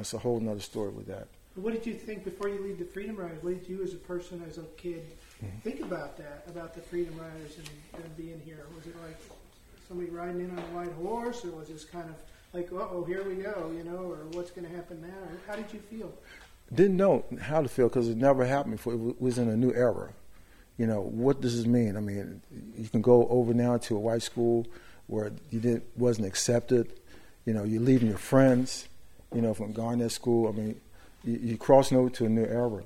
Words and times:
It's 0.00 0.14
a 0.14 0.18
whole 0.18 0.40
nother 0.40 0.60
story 0.60 0.90
with 0.90 1.06
that. 1.06 1.28
What 1.54 1.74
did 1.74 1.84
you 1.86 1.94
think 1.94 2.24
before 2.24 2.48
you 2.48 2.62
leave 2.62 2.78
the 2.78 2.84
Freedom 2.84 3.14
Riders? 3.16 3.42
What 3.42 3.58
did 3.60 3.68
you, 3.68 3.82
as 3.82 3.92
a 3.92 3.96
person, 3.98 4.42
as 4.48 4.58
a 4.58 4.62
kid, 4.76 5.04
Mm-hmm. 5.44 5.58
think 5.68 5.80
about 5.80 6.16
that, 6.18 6.44
about 6.48 6.72
the 6.72 6.80
Freedom 6.80 7.18
Riders 7.18 7.56
and 7.58 7.66
them 8.00 8.12
being 8.16 8.40
here? 8.44 8.64
Was 8.76 8.86
it 8.86 8.94
like 9.02 9.16
somebody 9.88 10.08
riding 10.08 10.40
in 10.40 10.50
on 10.52 10.58
a 10.58 10.62
white 10.76 10.92
horse, 10.92 11.44
or 11.44 11.50
was 11.50 11.66
this 11.66 11.84
kind 11.84 12.08
of 12.08 12.14
like, 12.52 12.70
uh 12.72 12.76
oh, 12.76 13.02
here 13.04 13.24
we 13.28 13.34
go, 13.42 13.72
you 13.76 13.82
know, 13.82 13.96
or 13.96 14.18
what's 14.34 14.52
going 14.52 14.68
to 14.68 14.72
happen 14.72 15.00
now? 15.00 15.08
How 15.48 15.56
did 15.56 15.72
you 15.72 15.80
feel? 15.80 16.12
Didn't 16.72 16.96
know 16.96 17.24
how 17.40 17.60
to 17.60 17.68
feel 17.68 17.88
because 17.88 18.08
it 18.08 18.16
never 18.16 18.44
happened 18.46 18.76
before. 18.76 18.94
It 18.94 19.20
was 19.20 19.36
in 19.36 19.48
a 19.48 19.56
new 19.56 19.72
era. 19.74 20.10
You 20.78 20.86
know, 20.86 21.00
what 21.00 21.40
does 21.40 21.56
this 21.56 21.66
mean? 21.66 21.96
I 21.96 22.00
mean, 22.00 22.40
you 22.78 22.88
can 22.88 23.02
go 23.02 23.26
over 23.26 23.52
now 23.52 23.78
to 23.78 23.96
a 23.96 24.00
white 24.00 24.22
school 24.22 24.68
where 25.08 25.32
you 25.50 25.58
didn't 25.58 25.82
wasn't 25.96 26.28
accepted. 26.28 26.92
You 27.46 27.52
know, 27.54 27.64
you're 27.64 27.82
leaving 27.82 28.08
your 28.08 28.16
friends. 28.18 28.86
You 29.34 29.40
know, 29.40 29.54
from 29.54 29.72
Garnett 29.72 30.12
School. 30.12 30.48
I 30.48 30.52
mean, 30.52 30.80
you, 31.24 31.38
you're 31.42 31.58
crossing 31.58 31.98
over 31.98 32.10
to 32.10 32.26
a 32.26 32.28
new 32.28 32.44
era. 32.44 32.82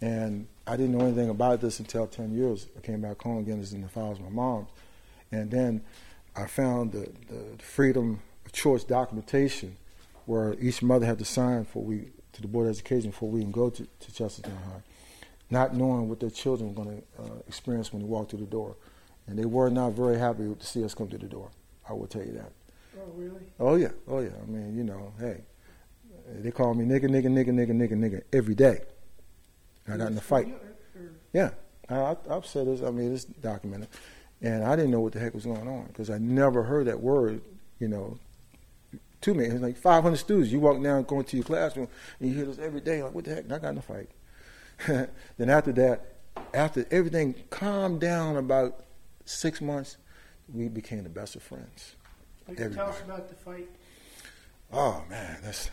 And 0.00 0.46
I 0.66 0.76
didn't 0.76 0.96
know 0.96 1.04
anything 1.04 1.28
about 1.28 1.60
this 1.60 1.78
until 1.78 2.06
10 2.06 2.32
years. 2.32 2.66
I 2.76 2.80
came 2.80 3.00
back 3.00 3.20
home 3.22 3.38
again, 3.38 3.60
as 3.60 3.72
in 3.72 3.82
the 3.82 3.88
files 3.88 4.18
of 4.18 4.24
my 4.24 4.30
mom's. 4.30 4.68
And 5.32 5.50
then 5.50 5.82
I 6.36 6.46
found 6.46 6.92
the, 6.92 7.10
the 7.28 7.62
freedom 7.62 8.22
of 8.46 8.52
choice 8.52 8.84
documentation 8.84 9.76
where 10.26 10.54
each 10.60 10.82
mother 10.82 11.06
had 11.06 11.18
to 11.18 11.24
sign 11.24 11.64
for 11.64 11.82
we 11.82 12.08
to 12.32 12.42
the 12.42 12.48
Board 12.48 12.66
of 12.66 12.74
Education 12.74 13.10
before 13.10 13.28
we 13.28 13.40
can 13.40 13.50
go 13.50 13.70
to, 13.70 13.82
to 13.82 14.10
Chestertown 14.12 14.62
High, 14.64 14.82
not 15.50 15.74
knowing 15.74 16.08
what 16.08 16.20
their 16.20 16.30
children 16.30 16.72
were 16.72 16.84
going 16.84 17.02
to 17.02 17.22
uh, 17.22 17.36
experience 17.48 17.92
when 17.92 18.02
they 18.02 18.08
walked 18.08 18.30
through 18.30 18.40
the 18.40 18.46
door. 18.46 18.76
And 19.26 19.38
they 19.38 19.44
were 19.44 19.70
not 19.70 19.92
very 19.92 20.18
happy 20.18 20.54
to 20.54 20.66
see 20.66 20.84
us 20.84 20.94
come 20.94 21.08
through 21.08 21.18
the 21.18 21.26
door. 21.26 21.50
I 21.88 21.92
will 21.92 22.06
tell 22.06 22.22
you 22.22 22.32
that. 22.32 22.52
Oh, 22.96 23.12
really? 23.14 23.40
Oh, 23.58 23.74
yeah. 23.74 23.90
Oh, 24.08 24.20
yeah. 24.20 24.30
I 24.40 24.46
mean, 24.50 24.76
you 24.76 24.84
know, 24.84 25.12
hey, 25.18 25.40
they 26.26 26.50
call 26.50 26.74
me 26.74 26.84
nigga, 26.84 27.04
nigga, 27.04 27.26
nigga, 27.26 27.48
nigga, 27.48 27.70
nigga, 27.70 27.92
nigga 27.92 28.22
every 28.32 28.54
day. 28.54 28.80
I 29.88 29.96
got 29.96 30.10
in 30.10 30.18
a 30.18 30.20
fight. 30.20 30.54
Yeah, 31.32 31.50
I, 31.88 32.16
I've 32.30 32.46
said 32.46 32.66
this. 32.66 32.82
I 32.82 32.90
mean, 32.90 33.14
it's 33.14 33.24
documented, 33.24 33.88
and 34.40 34.64
I 34.64 34.76
didn't 34.76 34.90
know 34.90 35.00
what 35.00 35.12
the 35.12 35.20
heck 35.20 35.34
was 35.34 35.44
going 35.44 35.68
on 35.68 35.86
because 35.86 36.10
I 36.10 36.18
never 36.18 36.62
heard 36.62 36.86
that 36.86 37.00
word. 37.00 37.40
You 37.78 37.88
know, 37.88 38.18
to 39.22 39.34
me, 39.34 39.46
it's 39.46 39.62
like 39.62 39.76
500 39.76 40.16
students. 40.16 40.50
You 40.50 40.60
walk 40.60 40.82
down, 40.82 41.02
going 41.04 41.24
to 41.24 41.36
your 41.36 41.44
classroom, 41.44 41.88
and 42.18 42.28
you 42.28 42.36
hear 42.36 42.46
this 42.46 42.58
every 42.58 42.80
day. 42.80 43.02
Like, 43.02 43.14
what 43.14 43.24
the 43.24 43.34
heck? 43.34 43.44
And 43.44 43.52
I 43.52 43.58
got 43.58 43.70
in 43.70 43.78
a 43.78 43.82
fight. 43.82 44.10
then 45.38 45.50
after 45.50 45.72
that, 45.72 46.16
after 46.54 46.86
everything 46.90 47.34
calmed 47.50 48.00
down 48.00 48.36
about 48.36 48.84
six 49.24 49.60
months, 49.60 49.96
we 50.52 50.68
became 50.68 51.02
the 51.02 51.10
best 51.10 51.36
of 51.36 51.42
friends. 51.42 51.96
Tell 52.56 52.88
us 52.88 53.00
about 53.00 53.28
the 53.28 53.34
fight. 53.34 53.68
Oh 54.72 55.02
man, 55.08 55.38
that's 55.42 55.70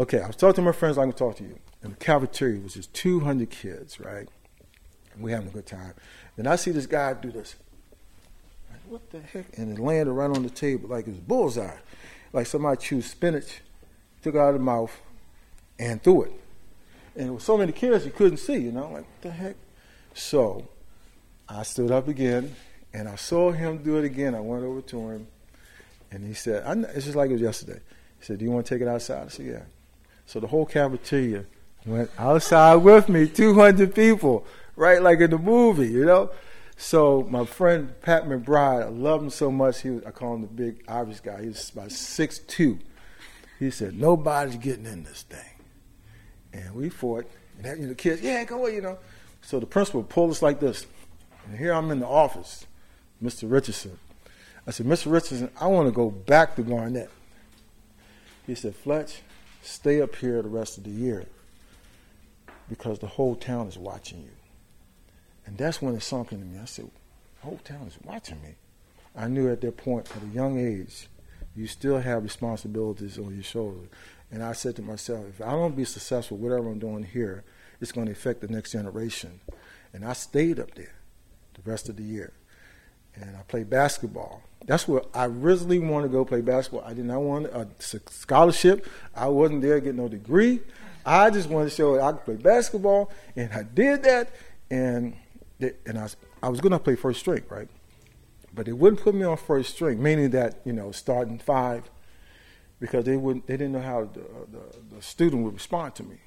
okay. 0.00 0.20
I 0.20 0.26
was 0.26 0.36
talking 0.36 0.56
to 0.56 0.62
my 0.62 0.72
friends 0.72 0.98
I'm 0.98 1.12
to 1.12 1.34
you. 1.40 1.58
In 1.82 1.90
the 1.90 1.96
cafeteria 1.96 2.60
was 2.60 2.74
just 2.74 2.92
200 2.94 3.48
kids, 3.50 4.00
right? 4.00 4.28
And 5.14 5.22
we 5.22 5.32
having 5.32 5.48
a 5.48 5.52
good 5.52 5.66
time. 5.66 5.94
Then 6.36 6.46
I 6.46 6.56
see 6.56 6.70
this 6.70 6.86
guy 6.86 7.14
do 7.14 7.30
this. 7.30 7.56
Like, 8.70 8.80
what 8.88 9.10
the 9.10 9.20
heck? 9.20 9.56
And 9.58 9.76
it 9.76 9.80
landed 9.80 10.12
right 10.12 10.30
on 10.30 10.42
the 10.42 10.50
table 10.50 10.88
like 10.88 11.06
it 11.06 11.10
was 11.10 11.20
bullseye. 11.20 11.76
Like 12.32 12.46
somebody 12.46 12.80
chewed 12.80 13.04
spinach, 13.04 13.60
took 14.22 14.34
it 14.34 14.38
out 14.38 14.48
of 14.48 14.54
the 14.54 14.60
mouth, 14.60 15.00
and 15.78 16.02
threw 16.02 16.22
it. 16.22 16.32
And 17.16 17.26
there 17.26 17.32
was 17.32 17.44
so 17.44 17.56
many 17.56 17.72
kids 17.72 18.04
you 18.04 18.12
couldn't 18.12 18.38
see, 18.38 18.56
you 18.56 18.72
know, 18.72 18.84
like 18.84 19.04
what 19.04 19.22
the 19.22 19.30
heck? 19.30 19.56
So 20.14 20.68
I 21.48 21.62
stood 21.64 21.90
up 21.90 22.08
again, 22.08 22.54
and 22.92 23.08
I 23.08 23.16
saw 23.16 23.50
him 23.50 23.82
do 23.82 23.96
it 23.96 24.04
again. 24.04 24.34
I 24.34 24.40
went 24.40 24.64
over 24.64 24.80
to 24.82 25.10
him, 25.10 25.26
and 26.10 26.24
he 26.24 26.34
said, 26.34 26.62
I, 26.64 26.74
kn- 26.74 26.86
"It's 26.94 27.06
just 27.06 27.16
like 27.16 27.30
it 27.30 27.34
was 27.34 27.42
yesterday." 27.42 27.80
He 28.18 28.24
said, 28.24 28.38
"Do 28.38 28.44
you 28.44 28.50
want 28.50 28.66
to 28.66 28.74
take 28.74 28.82
it 28.82 28.88
outside?" 28.88 29.26
I 29.26 29.28
said, 29.28 29.46
"Yeah." 29.46 29.62
So 30.30 30.38
the 30.38 30.46
whole 30.46 30.64
cafeteria 30.64 31.44
went 31.84 32.08
outside 32.16 32.76
with 32.76 33.08
me, 33.08 33.26
200 33.26 33.92
people, 33.92 34.46
right 34.76 35.02
like 35.02 35.18
in 35.18 35.30
the 35.32 35.38
movie, 35.38 35.88
you 35.88 36.04
know. 36.04 36.30
So 36.76 37.26
my 37.28 37.44
friend 37.44 38.00
Pat 38.00 38.26
McBride, 38.26 38.84
I 38.84 38.88
love 38.90 39.24
him 39.24 39.30
so 39.30 39.50
much. 39.50 39.82
He 39.82 39.90
was, 39.90 40.04
I 40.04 40.12
call 40.12 40.36
him 40.36 40.42
the 40.42 40.46
big 40.46 40.84
Irish 40.86 41.18
guy. 41.18 41.42
He 41.42 41.48
was 41.48 41.68
about 41.70 41.90
six 41.90 42.38
two. 42.38 42.78
He 43.58 43.72
said, 43.72 43.98
"Nobody's 43.98 44.54
getting 44.54 44.86
in 44.86 45.02
this 45.02 45.22
thing," 45.22 45.50
and 46.52 46.76
we 46.76 46.90
fought. 46.90 47.28
And 47.56 47.64
that, 47.64 47.78
you 47.78 47.82
know, 47.82 47.88
the 47.88 47.96
kids, 47.96 48.22
yeah, 48.22 48.44
go 48.44 48.60
away, 48.60 48.76
you 48.76 48.82
know. 48.82 48.98
So 49.42 49.58
the 49.58 49.66
principal 49.66 50.04
pulled 50.04 50.30
us 50.30 50.42
like 50.42 50.60
this, 50.60 50.86
and 51.48 51.58
here 51.58 51.72
I'm 51.72 51.90
in 51.90 51.98
the 51.98 52.06
office, 52.06 52.68
Mr. 53.20 53.50
Richardson. 53.50 53.98
I 54.64 54.70
said, 54.70 54.86
Mr. 54.86 55.10
Richardson, 55.10 55.50
I 55.60 55.66
want 55.66 55.88
to 55.88 55.92
go 55.92 56.08
back 56.08 56.54
to 56.54 56.62
Garnett. 56.62 57.10
He 58.46 58.54
said, 58.54 58.76
Fletch, 58.76 59.22
stay 59.62 60.00
up 60.00 60.16
here 60.16 60.42
the 60.42 60.48
rest 60.48 60.78
of 60.78 60.84
the 60.84 60.90
year 60.90 61.26
because 62.68 62.98
the 62.98 63.06
whole 63.06 63.34
town 63.34 63.66
is 63.66 63.78
watching 63.78 64.22
you. 64.22 64.30
And 65.46 65.58
that's 65.58 65.82
when 65.82 65.94
it 65.94 66.02
sunk 66.02 66.32
into 66.32 66.46
me. 66.46 66.58
I 66.60 66.66
said, 66.66 66.90
the 67.40 67.46
whole 67.46 67.60
town 67.64 67.86
is 67.88 67.98
watching 68.04 68.40
me. 68.42 68.54
I 69.16 69.26
knew 69.26 69.50
at 69.50 69.60
that 69.62 69.76
point, 69.76 70.08
at 70.16 70.22
a 70.22 70.26
young 70.26 70.58
age, 70.58 71.08
you 71.56 71.66
still 71.66 71.98
have 71.98 72.22
responsibilities 72.22 73.18
on 73.18 73.34
your 73.34 73.42
shoulders. 73.42 73.88
And 74.30 74.42
I 74.42 74.52
said 74.52 74.76
to 74.76 74.82
myself, 74.82 75.26
if 75.28 75.40
I 75.44 75.50
don't 75.50 75.76
be 75.76 75.84
successful, 75.84 76.36
whatever 76.36 76.68
I'm 76.68 76.78
doing 76.78 77.02
here, 77.02 77.42
it's 77.80 77.92
going 77.92 78.06
to 78.06 78.12
affect 78.12 78.40
the 78.40 78.48
next 78.48 78.72
generation. 78.72 79.40
And 79.92 80.04
I 80.04 80.12
stayed 80.12 80.60
up 80.60 80.74
there 80.74 80.94
the 81.54 81.68
rest 81.68 81.88
of 81.88 81.96
the 81.96 82.04
year. 82.04 82.32
And 83.20 83.36
I 83.36 83.42
played 83.42 83.68
basketball. 83.68 84.42
That's 84.66 84.86
where 84.86 85.02
I 85.14 85.26
originally 85.26 85.78
wanted 85.78 86.08
to 86.08 86.12
go 86.12 86.24
play 86.24 86.40
basketball. 86.42 86.84
I 86.88 86.94
did 86.94 87.04
not 87.04 87.20
want 87.22 87.46
a 87.46 87.66
scholarship. 88.08 88.86
I 89.14 89.28
wasn't 89.28 89.62
there 89.62 89.76
to 89.76 89.80
get 89.80 89.94
no 89.94 90.08
degree. 90.08 90.60
I 91.04 91.30
just 91.30 91.48
wanted 91.48 91.70
to 91.70 91.74
show 91.74 92.00
I 92.00 92.12
could 92.12 92.24
play 92.24 92.36
basketball, 92.36 93.10
and 93.36 93.52
I 93.52 93.62
did 93.62 94.02
that. 94.04 94.30
And 94.70 95.16
and 95.86 95.98
I, 95.98 96.02
was- 96.02 96.16
I 96.42 96.48
was 96.48 96.60
going 96.60 96.72
to 96.72 96.78
play 96.78 96.94
first 96.96 97.20
string, 97.20 97.42
right? 97.48 97.68
But 98.54 98.66
they 98.66 98.72
wouldn't 98.72 99.02
put 99.02 99.14
me 99.14 99.24
on 99.24 99.36
first 99.36 99.74
string, 99.74 100.02
meaning 100.02 100.30
that 100.30 100.60
you 100.64 100.72
know 100.72 100.92
starting 100.92 101.38
five, 101.38 101.90
because 102.80 103.04
they 103.04 103.16
wouldn't. 103.16 103.46
They 103.46 103.54
didn't 103.56 103.72
know 103.72 103.80
how 103.80 104.04
the, 104.04 104.20
the, 104.20 104.96
the 104.96 105.02
student 105.02 105.42
would 105.44 105.54
respond 105.54 105.94
to 105.96 106.02
me. 106.02 106.18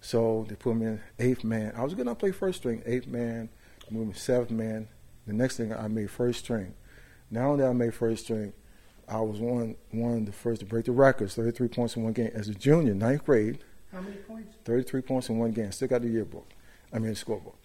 So 0.00 0.46
they 0.48 0.54
put 0.54 0.76
me 0.76 0.86
in 0.86 1.00
eighth 1.18 1.44
man. 1.44 1.72
I 1.76 1.82
was 1.84 1.94
going 1.94 2.06
to 2.06 2.14
play 2.14 2.30
first 2.32 2.58
string, 2.58 2.82
eighth 2.86 3.06
man, 3.06 3.48
moving 3.90 4.14
seventh 4.14 4.50
man. 4.50 4.88
The 5.28 5.34
next 5.34 5.58
thing 5.58 5.74
I 5.74 5.88
made 5.88 6.10
first 6.10 6.38
string. 6.38 6.72
Not 7.30 7.44
only 7.44 7.64
I 7.64 7.72
made 7.74 7.92
first 7.92 8.24
string, 8.24 8.54
I 9.06 9.20
was 9.20 9.38
one 9.38 9.76
one 9.90 10.14
of 10.14 10.26
the 10.26 10.32
first 10.32 10.60
to 10.60 10.66
break 10.66 10.86
the 10.86 10.92
records, 10.92 11.34
33 11.34 11.68
points 11.68 11.96
in 11.96 12.02
one 12.02 12.14
game 12.14 12.30
as 12.32 12.48
a 12.48 12.54
junior, 12.54 12.94
ninth 12.94 13.26
grade. 13.26 13.58
How 13.92 14.00
many 14.00 14.16
points? 14.16 14.56
33 14.64 15.02
points 15.02 15.28
in 15.28 15.38
one 15.38 15.52
game. 15.52 15.70
Still 15.70 15.88
got 15.88 16.00
the 16.00 16.08
yearbook. 16.08 16.48
I 16.94 16.98
mean, 16.98 17.12
the 17.12 17.16
scorebook. 17.16 17.56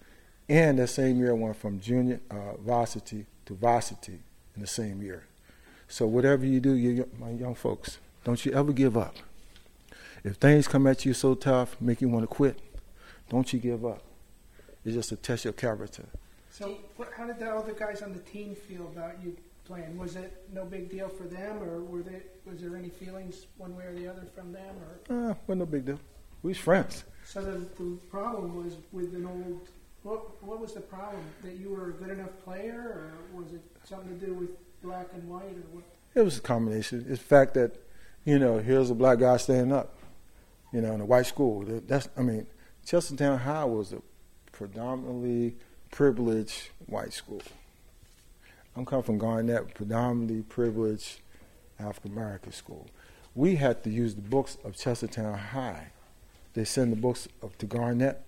And 0.46 0.78
that 0.78 0.88
same 0.88 1.18
year, 1.18 1.30
I 1.30 1.32
went 1.32 1.56
from 1.56 1.80
junior 1.80 2.20
uh, 2.30 2.58
varsity 2.58 3.24
to 3.46 3.54
varsity 3.54 4.20
in 4.54 4.60
the 4.60 4.66
same 4.66 5.02
year. 5.02 5.24
So 5.88 6.06
whatever 6.06 6.44
you 6.44 6.60
do, 6.60 6.74
you, 6.74 7.08
my 7.18 7.30
young 7.30 7.54
folks, 7.54 7.96
don't 8.24 8.44
you 8.44 8.52
ever 8.52 8.74
give 8.74 8.94
up. 8.94 9.16
If 10.22 10.36
things 10.36 10.68
come 10.68 10.86
at 10.86 11.06
you 11.06 11.14
so 11.14 11.34
tough, 11.34 11.80
make 11.80 12.02
you 12.02 12.10
want 12.10 12.24
to 12.24 12.26
quit, 12.26 12.58
don't 13.30 13.50
you 13.54 13.58
give 13.58 13.86
up. 13.86 14.02
It's 14.84 14.94
just 14.94 15.08
to 15.08 15.16
test 15.16 15.44
your 15.44 15.54
character. 15.54 16.04
So, 16.54 16.78
what, 16.96 17.08
how 17.16 17.26
did 17.26 17.40
the 17.40 17.50
other 17.50 17.72
guys 17.72 18.00
on 18.00 18.12
the 18.12 18.20
team 18.20 18.54
feel 18.54 18.82
about 18.82 19.20
you 19.20 19.36
playing? 19.64 19.98
Was 19.98 20.14
it 20.14 20.46
no 20.52 20.64
big 20.64 20.88
deal 20.88 21.08
for 21.08 21.24
them, 21.24 21.60
or 21.60 21.80
were 21.80 22.00
they, 22.00 22.22
was 22.48 22.60
there 22.60 22.76
any 22.76 22.90
feelings 22.90 23.46
one 23.56 23.74
way 23.74 23.86
or 23.86 23.94
the 23.94 24.06
other 24.06 24.22
from 24.36 24.52
them? 24.52 24.76
Or 25.10 25.30
Uh, 25.30 25.34
well, 25.48 25.58
no 25.58 25.66
big 25.66 25.84
deal. 25.84 25.98
We 26.44 26.50
was 26.50 26.58
friends. 26.58 27.02
so 27.26 27.42
the, 27.42 27.58
the 27.82 27.98
problem 28.08 28.64
was 28.64 28.76
with 28.92 29.16
an 29.16 29.26
old. 29.26 29.68
What 30.04 30.40
what 30.44 30.60
was 30.60 30.74
the 30.74 30.80
problem? 30.80 31.22
That 31.42 31.54
you 31.54 31.70
were 31.70 31.88
a 31.88 31.92
good 31.92 32.10
enough 32.10 32.30
player, 32.44 33.10
or 33.34 33.40
was 33.40 33.52
it 33.52 33.62
something 33.82 34.16
to 34.20 34.26
do 34.26 34.34
with 34.34 34.50
black 34.80 35.08
and 35.12 35.28
white, 35.28 35.56
or 35.56 35.66
what? 35.72 35.84
It 36.14 36.20
was 36.20 36.38
a 36.38 36.42
combination. 36.42 37.04
It's 37.08 37.18
the 37.20 37.26
fact 37.26 37.54
that, 37.54 37.74
you 38.24 38.38
know, 38.38 38.58
here's 38.58 38.90
a 38.90 38.94
black 38.94 39.18
guy 39.18 39.38
standing 39.38 39.72
up, 39.72 39.98
you 40.72 40.80
know, 40.82 40.92
in 40.92 41.00
a 41.00 41.04
white 41.04 41.26
school. 41.26 41.64
That's, 41.66 42.08
I 42.16 42.22
mean, 42.22 42.46
Chestertown 42.86 43.40
High 43.40 43.64
was 43.64 43.92
a 43.92 44.00
predominantly 44.52 45.56
privileged 45.94 46.70
white 46.86 47.12
school. 47.12 47.40
I'm 48.74 48.84
coming 48.84 49.04
from 49.04 49.16
Garnett, 49.16 49.76
predominantly 49.76 50.42
privileged 50.42 51.20
African 51.78 52.10
American 52.10 52.50
school. 52.50 52.88
We 53.36 53.54
had 53.54 53.84
to 53.84 53.90
use 53.90 54.16
the 54.16 54.20
books 54.20 54.58
of 54.64 54.72
Chestertown 54.72 55.38
High. 55.38 55.92
They 56.54 56.64
send 56.64 56.90
the 56.90 56.96
books 56.96 57.28
up 57.44 57.56
to 57.58 57.66
Garnett 57.66 58.26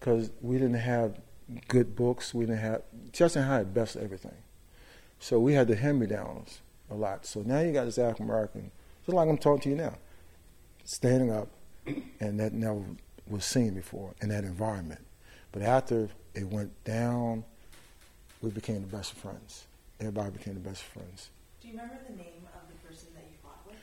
because 0.00 0.30
we 0.40 0.56
didn't 0.56 0.80
have 0.80 1.20
good 1.68 1.94
books. 1.94 2.32
We 2.32 2.46
didn't 2.46 2.60
have 2.60 2.80
Chestertown 3.12 3.46
High 3.46 3.58
had 3.58 3.74
best 3.74 3.98
everything. 3.98 4.36
So 5.18 5.38
we 5.38 5.52
had 5.52 5.68
the 5.68 5.76
hand-me-downs 5.76 6.62
a 6.90 6.94
lot. 6.94 7.26
So 7.26 7.42
now 7.42 7.60
you 7.60 7.74
got 7.74 7.84
this 7.84 7.98
African 7.98 8.24
American, 8.24 8.70
just 9.04 9.14
like 9.14 9.28
I'm 9.28 9.36
talking 9.36 9.60
to 9.60 9.68
you 9.68 9.76
now, 9.76 9.98
standing 10.84 11.30
up, 11.30 11.48
and 12.20 12.40
that 12.40 12.54
never 12.54 12.82
was 13.28 13.44
seen 13.44 13.74
before 13.74 14.14
in 14.22 14.30
that 14.30 14.44
environment. 14.44 15.04
But 15.52 15.60
after 15.60 16.08
it 16.34 16.46
went 16.46 16.72
down, 16.84 17.44
we 18.40 18.50
became 18.50 18.80
the 18.82 18.96
best 18.96 19.12
of 19.12 19.18
friends. 19.18 19.66
Everybody 20.00 20.30
became 20.30 20.54
the 20.54 20.60
best 20.60 20.82
of 20.82 20.88
friends. 20.88 21.30
Do 21.60 21.68
you 21.68 21.74
remember 21.74 21.98
the 22.08 22.16
name 22.16 22.46
of 22.54 22.68
the 22.68 22.88
person 22.88 23.08
that 23.14 23.22
you 23.30 23.36
fought 23.42 23.60
with? 23.66 23.76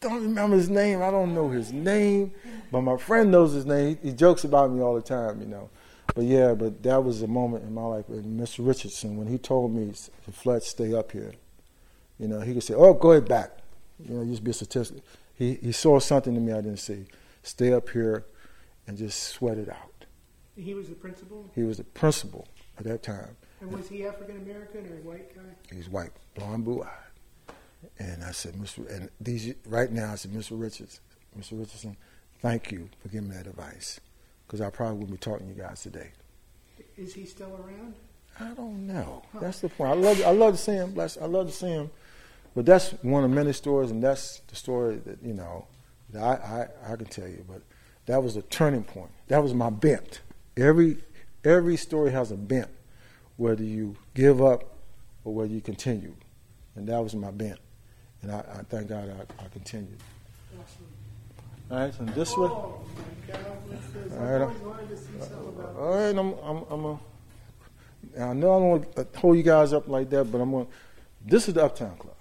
don't 0.00 0.22
remember 0.22 0.56
his 0.56 0.70
name. 0.70 1.02
I 1.02 1.10
don't 1.10 1.34
know 1.34 1.50
his 1.50 1.72
name, 1.72 2.32
but 2.70 2.82
my 2.82 2.96
friend 2.96 3.30
knows 3.30 3.52
his 3.52 3.66
name. 3.66 3.98
He, 4.02 4.08
he 4.08 4.14
jokes 4.14 4.44
about 4.44 4.70
me 4.70 4.80
all 4.80 4.94
the 4.94 5.02
time, 5.02 5.40
you 5.40 5.46
know. 5.46 5.68
But 6.14 6.24
yeah, 6.24 6.54
but 6.54 6.82
that 6.82 7.04
was 7.04 7.22
a 7.22 7.26
moment 7.26 7.64
in 7.64 7.74
my 7.74 7.84
life 7.84 8.08
with 8.08 8.24
Mr. 8.24 8.66
Richardson 8.66 9.16
when 9.16 9.26
he 9.26 9.36
told 9.36 9.74
me 9.74 9.92
to 10.24 10.32
Fletch 10.32 10.62
stay 10.62 10.94
up 10.94 11.12
here. 11.12 11.32
You 12.18 12.28
know, 12.28 12.40
he 12.40 12.54
could 12.54 12.62
say, 12.62 12.74
"Oh, 12.74 12.94
go 12.94 13.12
ahead 13.12 13.28
back." 13.28 13.50
You 13.98 14.14
know, 14.14 14.22
used 14.22 14.38
to 14.38 14.44
be 14.44 14.50
a 14.50 14.54
statistic. 14.54 15.02
He 15.34 15.54
he 15.54 15.72
saw 15.72 15.98
something 16.00 16.34
in 16.34 16.44
me 16.46 16.52
I 16.52 16.62
didn't 16.62 16.78
see. 16.78 17.04
Stay 17.42 17.72
up 17.72 17.90
here 17.90 18.24
and 18.86 18.96
just 18.96 19.22
sweat 19.22 19.58
it 19.58 19.68
out. 19.68 19.95
He 20.56 20.74
was 20.74 20.88
the 20.88 20.94
principal. 20.94 21.48
He 21.54 21.62
was 21.62 21.76
the 21.76 21.84
principal 21.84 22.48
at 22.78 22.84
that 22.84 23.02
time. 23.02 23.36
And 23.60 23.72
was 23.72 23.88
he 23.88 24.06
African 24.06 24.36
American 24.38 24.86
or 24.86 24.96
a 24.96 25.02
white 25.02 25.34
guy? 25.34 25.74
He's 25.74 25.88
white, 25.88 26.10
blonde, 26.34 26.64
blue 26.64 26.82
eyed. 26.82 27.54
And 27.98 28.24
I 28.24 28.32
said, 28.32 28.54
Mr. 28.54 28.88
And 28.90 29.10
these 29.20 29.54
right 29.66 29.90
now, 29.90 30.12
I 30.12 30.16
said, 30.16 30.32
Mr. 30.32 30.60
Richards, 30.60 31.00
Mr. 31.38 31.58
Richardson, 31.58 31.96
thank 32.40 32.72
you 32.72 32.88
for 33.00 33.08
giving 33.08 33.28
me 33.28 33.36
that 33.36 33.46
advice, 33.46 34.00
because 34.46 34.60
I 34.60 34.70
probably 34.70 34.98
wouldn't 34.98 35.20
be 35.20 35.24
talking 35.24 35.46
to 35.48 35.54
you 35.54 35.60
guys 35.60 35.82
today. 35.82 36.10
Is 36.96 37.14
he 37.14 37.26
still 37.26 37.52
around? 37.54 37.94
I 38.38 38.50
don't 38.54 38.86
know. 38.86 39.22
That's 39.40 39.60
the 39.60 39.68
point. 39.68 39.90
I 39.90 39.94
love, 39.94 40.22
I 40.22 40.30
love 40.30 40.54
to 40.54 40.60
see 40.60 40.72
him. 40.72 40.92
Bless. 40.92 41.16
I 41.16 41.26
love 41.26 41.46
to 41.46 41.52
see 41.52 41.68
him. 41.68 41.90
But 42.54 42.66
that's 42.66 42.90
one 43.02 43.24
of 43.24 43.30
many 43.30 43.52
stories, 43.52 43.90
and 43.90 44.02
that's 44.02 44.40
the 44.48 44.56
story 44.56 44.96
that 45.06 45.22
you 45.22 45.34
know 45.34 45.66
that 46.10 46.22
I, 46.22 46.68
I, 46.88 46.92
I 46.92 46.96
can 46.96 47.06
tell 47.06 47.28
you. 47.28 47.44
But 47.48 47.62
that 48.06 48.22
was 48.22 48.36
a 48.36 48.42
turning 48.42 48.84
point. 48.84 49.10
That 49.28 49.42
was 49.42 49.54
my 49.54 49.70
bent. 49.70 50.20
Every 50.56 50.98
every 51.44 51.76
story 51.76 52.12
has 52.12 52.32
a 52.32 52.36
bent, 52.36 52.70
whether 53.36 53.62
you 53.62 53.96
give 54.14 54.42
up 54.42 54.64
or 55.24 55.34
whether 55.34 55.52
you 55.52 55.60
continue, 55.60 56.14
and 56.74 56.88
that 56.88 57.02
was 57.02 57.14
my 57.14 57.30
bent. 57.30 57.58
And 58.22 58.32
I, 58.32 58.38
I 58.38 58.62
thank 58.68 58.88
God 58.88 59.10
I, 59.10 59.44
I 59.44 59.48
continued. 59.48 59.98
All 61.70 61.78
right, 61.78 61.92
so 61.92 62.04
this 62.04 62.36
way. 62.36 62.46
Oh 62.46 62.80
my 62.96 63.32
God! 63.32 63.44
What's 63.66 63.86
this? 63.88 64.12
All 64.12 64.18
right, 64.18 64.40
always 64.40 64.58
wanted 64.60 64.88
to 64.88 64.96
see 64.96 65.04
something 65.18 65.48
about. 65.48 65.76
All 65.76 65.94
right, 65.94 66.16
I'm, 66.16 66.32
I'm, 66.42 66.64
I'm 66.70 66.84
a, 66.84 66.98
I 68.30 68.32
know 68.32 68.56
I 68.56 68.58
don't 68.58 68.70
want 68.70 68.96
to 68.96 69.18
hold 69.18 69.36
you 69.36 69.42
guys 69.42 69.72
up 69.72 69.88
like 69.88 70.08
that, 70.10 70.24
but 70.30 70.40
I'm 70.40 70.50
going. 70.50 70.68
This 71.24 71.48
is 71.48 71.54
the 71.54 71.64
Uptown 71.64 71.96
Club. 71.98 72.14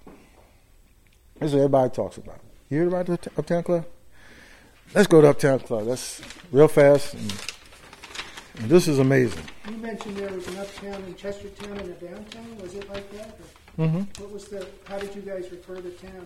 This 1.39 1.49
is 1.49 1.53
what 1.53 1.59
everybody 1.59 1.93
talks 1.93 2.17
about. 2.17 2.39
You 2.69 2.79
heard 2.79 2.87
about 2.87 3.05
the 3.05 3.31
Uptown 3.37 3.63
Club? 3.63 3.85
Let's 4.93 5.07
go 5.07 5.21
to 5.21 5.29
Uptown 5.29 5.59
Club. 5.59 5.85
That's 5.85 6.21
real 6.51 6.67
fast. 6.67 7.13
And, 7.13 7.33
and 8.57 8.69
this 8.69 8.87
is 8.87 8.99
amazing. 8.99 9.43
You 9.69 9.77
mentioned 9.77 10.17
there 10.17 10.31
was 10.31 10.47
an 10.47 10.57
uptown 10.57 10.93
and 10.93 11.17
Chestertown 11.17 11.79
and 11.79 11.89
a 11.89 11.93
downtown. 11.93 12.57
Was 12.61 12.73
it 12.75 12.89
like 12.89 13.11
that? 13.13 13.37
Mm-hmm. 13.77 14.21
what 14.21 14.31
was 14.31 14.45
the? 14.45 14.65
How 14.87 14.97
did 14.97 15.13
you 15.13 15.21
guys 15.21 15.51
refer 15.51 15.75
to 15.75 15.89
town? 15.91 16.25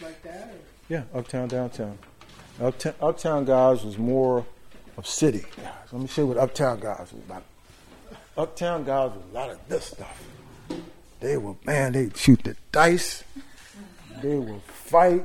Like 0.00 0.22
that? 0.22 0.48
Or? 0.48 0.58
Yeah, 0.88 1.02
Uptown, 1.12 1.48
downtown. 1.48 1.98
Uptown, 2.60 2.94
Uptown 3.00 3.44
guys 3.44 3.84
was 3.84 3.98
more 3.98 4.46
of 4.96 5.06
city 5.06 5.44
guys. 5.56 5.72
Let 5.90 6.02
me 6.02 6.06
show 6.06 6.22
you 6.22 6.28
what 6.28 6.38
Uptown 6.38 6.78
guys 6.78 7.12
was 7.12 7.22
about. 7.26 7.42
Uptown 8.36 8.84
guys 8.84 9.10
was 9.10 9.22
a 9.30 9.34
lot 9.34 9.50
of 9.50 9.58
this 9.68 9.86
stuff. 9.86 10.22
They 11.20 11.36
were 11.36 11.54
man, 11.64 11.92
they 11.92 12.10
shoot 12.14 12.44
the 12.44 12.56
dice. 12.70 13.24
They 14.22 14.36
would 14.36 14.62
fight. 14.62 15.24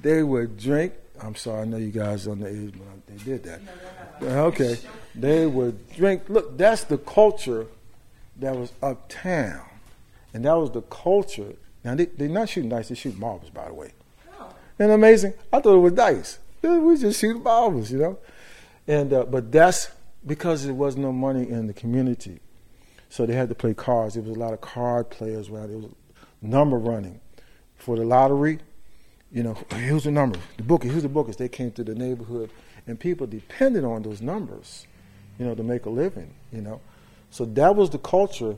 They 0.00 0.22
would 0.22 0.58
drink. 0.58 0.94
I'm 1.22 1.34
sorry, 1.34 1.62
I 1.62 1.64
know 1.66 1.76
you 1.76 1.90
guys 1.90 2.26
on 2.26 2.40
the 2.40 2.48
age, 2.48 2.72
but 2.72 3.06
they 3.06 3.22
did 3.22 3.44
that. 3.44 3.60
Okay, 4.22 4.78
they 5.14 5.46
would 5.46 5.90
drink. 5.92 6.28
Look, 6.28 6.56
that's 6.56 6.84
the 6.84 6.98
culture 6.98 7.66
that 8.36 8.56
was 8.56 8.72
uptown, 8.82 9.62
and 10.34 10.44
that 10.44 10.54
was 10.54 10.70
the 10.70 10.82
culture. 10.82 11.54
Now 11.84 11.94
they, 11.94 12.06
they're 12.06 12.28
not 12.28 12.48
shooting 12.48 12.70
dice; 12.70 12.88
they 12.88 12.94
shoot 12.94 13.18
marbles, 13.18 13.50
by 13.50 13.66
the 13.66 13.74
way. 13.74 13.92
And 14.78 14.92
amazing. 14.92 15.34
I 15.52 15.60
thought 15.60 15.74
it 15.74 15.78
was 15.78 15.92
dice. 15.92 16.38
We 16.62 16.96
just 16.96 17.20
shoot 17.20 17.42
marbles, 17.42 17.90
you 17.90 17.98
know. 17.98 18.18
And 18.88 19.12
uh, 19.12 19.24
but 19.24 19.52
that's 19.52 19.90
because 20.26 20.64
there 20.64 20.74
was 20.74 20.96
no 20.96 21.12
money 21.12 21.48
in 21.48 21.66
the 21.66 21.72
community, 21.72 22.40
so 23.08 23.26
they 23.26 23.34
had 23.34 23.48
to 23.50 23.54
play 23.54 23.74
cards. 23.74 24.14
There 24.14 24.22
was 24.22 24.36
a 24.36 24.38
lot 24.38 24.52
of 24.52 24.60
card 24.60 25.10
players 25.10 25.48
around. 25.48 25.68
There 25.68 25.78
was 25.78 25.90
number 26.42 26.78
running 26.78 27.20
for 27.76 27.96
the 27.96 28.04
lottery. 28.04 28.58
You 29.32 29.44
know, 29.44 29.56
here's 29.74 30.04
the 30.04 30.10
number. 30.10 30.38
The 30.56 30.64
bookies, 30.64 30.90
here's 30.90 31.02
the 31.04 31.08
bookies. 31.08 31.36
They 31.36 31.48
came 31.48 31.70
to 31.72 31.84
the 31.84 31.94
neighborhood, 31.94 32.50
and 32.86 32.98
people 32.98 33.26
depended 33.26 33.84
on 33.84 34.02
those 34.02 34.20
numbers, 34.20 34.86
you 35.38 35.44
know, 35.44 35.54
to 35.54 35.62
make 35.62 35.86
a 35.86 35.90
living. 35.90 36.34
You 36.52 36.62
know, 36.62 36.80
so 37.30 37.44
that 37.44 37.76
was 37.76 37.90
the 37.90 37.98
culture 37.98 38.56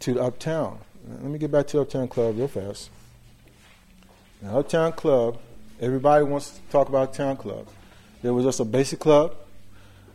to 0.00 0.20
uptown. 0.20 0.78
Let 1.08 1.22
me 1.22 1.38
get 1.38 1.52
back 1.52 1.68
to 1.68 1.80
Uptown 1.80 2.08
Club 2.08 2.36
real 2.36 2.48
fast. 2.48 2.90
Now, 4.42 4.58
Uptown 4.58 4.92
Club, 4.92 5.38
everybody 5.80 6.24
wants 6.24 6.50
to 6.50 6.60
talk 6.70 6.88
about 6.88 7.10
Uptown 7.10 7.36
Club. 7.36 7.68
There 8.22 8.34
was 8.34 8.44
just 8.44 8.58
a 8.58 8.64
basic 8.64 8.98
club. 8.98 9.34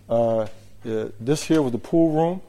Uh, 0.09 0.47
yeah, 0.83 1.05
this 1.19 1.43
here 1.43 1.61
was 1.61 1.71
the 1.71 1.77
pool 1.77 2.11
room. 2.11 2.41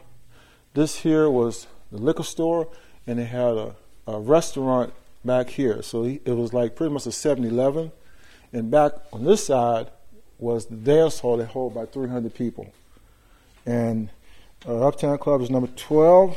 This 0.74 0.98
here 0.98 1.30
was 1.30 1.68
the 1.92 1.98
liquor 1.98 2.24
store, 2.24 2.68
and 3.06 3.20
it 3.20 3.26
had 3.26 3.54
a, 3.54 3.74
a 4.08 4.18
restaurant 4.18 4.92
back 5.24 5.50
here. 5.50 5.82
So 5.82 6.04
it 6.04 6.26
was 6.26 6.52
like 6.52 6.74
pretty 6.74 6.92
much 6.92 7.06
a 7.06 7.12
7 7.12 7.44
Eleven. 7.44 7.92
And 8.52 8.70
back 8.70 8.92
on 9.12 9.24
this 9.24 9.46
side 9.46 9.88
was 10.42 10.66
the 10.66 10.76
dance 10.76 11.20
hall 11.20 11.36
that 11.36 11.46
held 11.46 11.72
about 11.72 11.92
300 11.92 12.34
people. 12.34 12.72
And 13.64 14.10
uh, 14.66 14.88
Uptown 14.88 15.16
Club 15.18 15.40
is 15.40 15.50
number 15.50 15.68
12, 15.76 16.36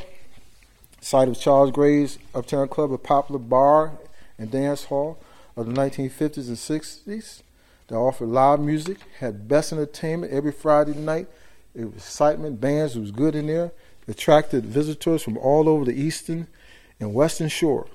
site 1.01 1.27
of 1.27 1.39
Charles 1.39 1.71
Gray's 1.71 2.19
Uptown 2.35 2.67
Club, 2.67 2.93
a 2.93 2.99
popular 2.99 3.39
bar 3.39 3.93
and 4.37 4.51
dance 4.51 4.85
hall 4.85 5.17
of 5.57 5.65
the 5.65 5.73
1950s 5.73 6.47
and 6.47 6.57
60s. 6.57 7.41
that 7.87 7.95
offered 7.95 8.29
live 8.29 8.59
music, 8.59 8.99
had 9.19 9.47
best 9.47 9.73
entertainment 9.73 10.31
every 10.31 10.51
Friday 10.51 10.93
night. 10.93 11.27
It 11.73 11.85
was 11.85 11.95
excitement, 11.95 12.61
bands, 12.61 12.95
it 12.95 12.99
was 12.99 13.11
good 13.11 13.35
in 13.35 13.47
there. 13.47 13.71
Attracted 14.07 14.65
visitors 14.65 15.23
from 15.23 15.35
all 15.37 15.67
over 15.67 15.83
the 15.83 15.99
eastern 15.99 16.47
and 16.99 17.15
western 17.15 17.49
shore. 17.49 17.87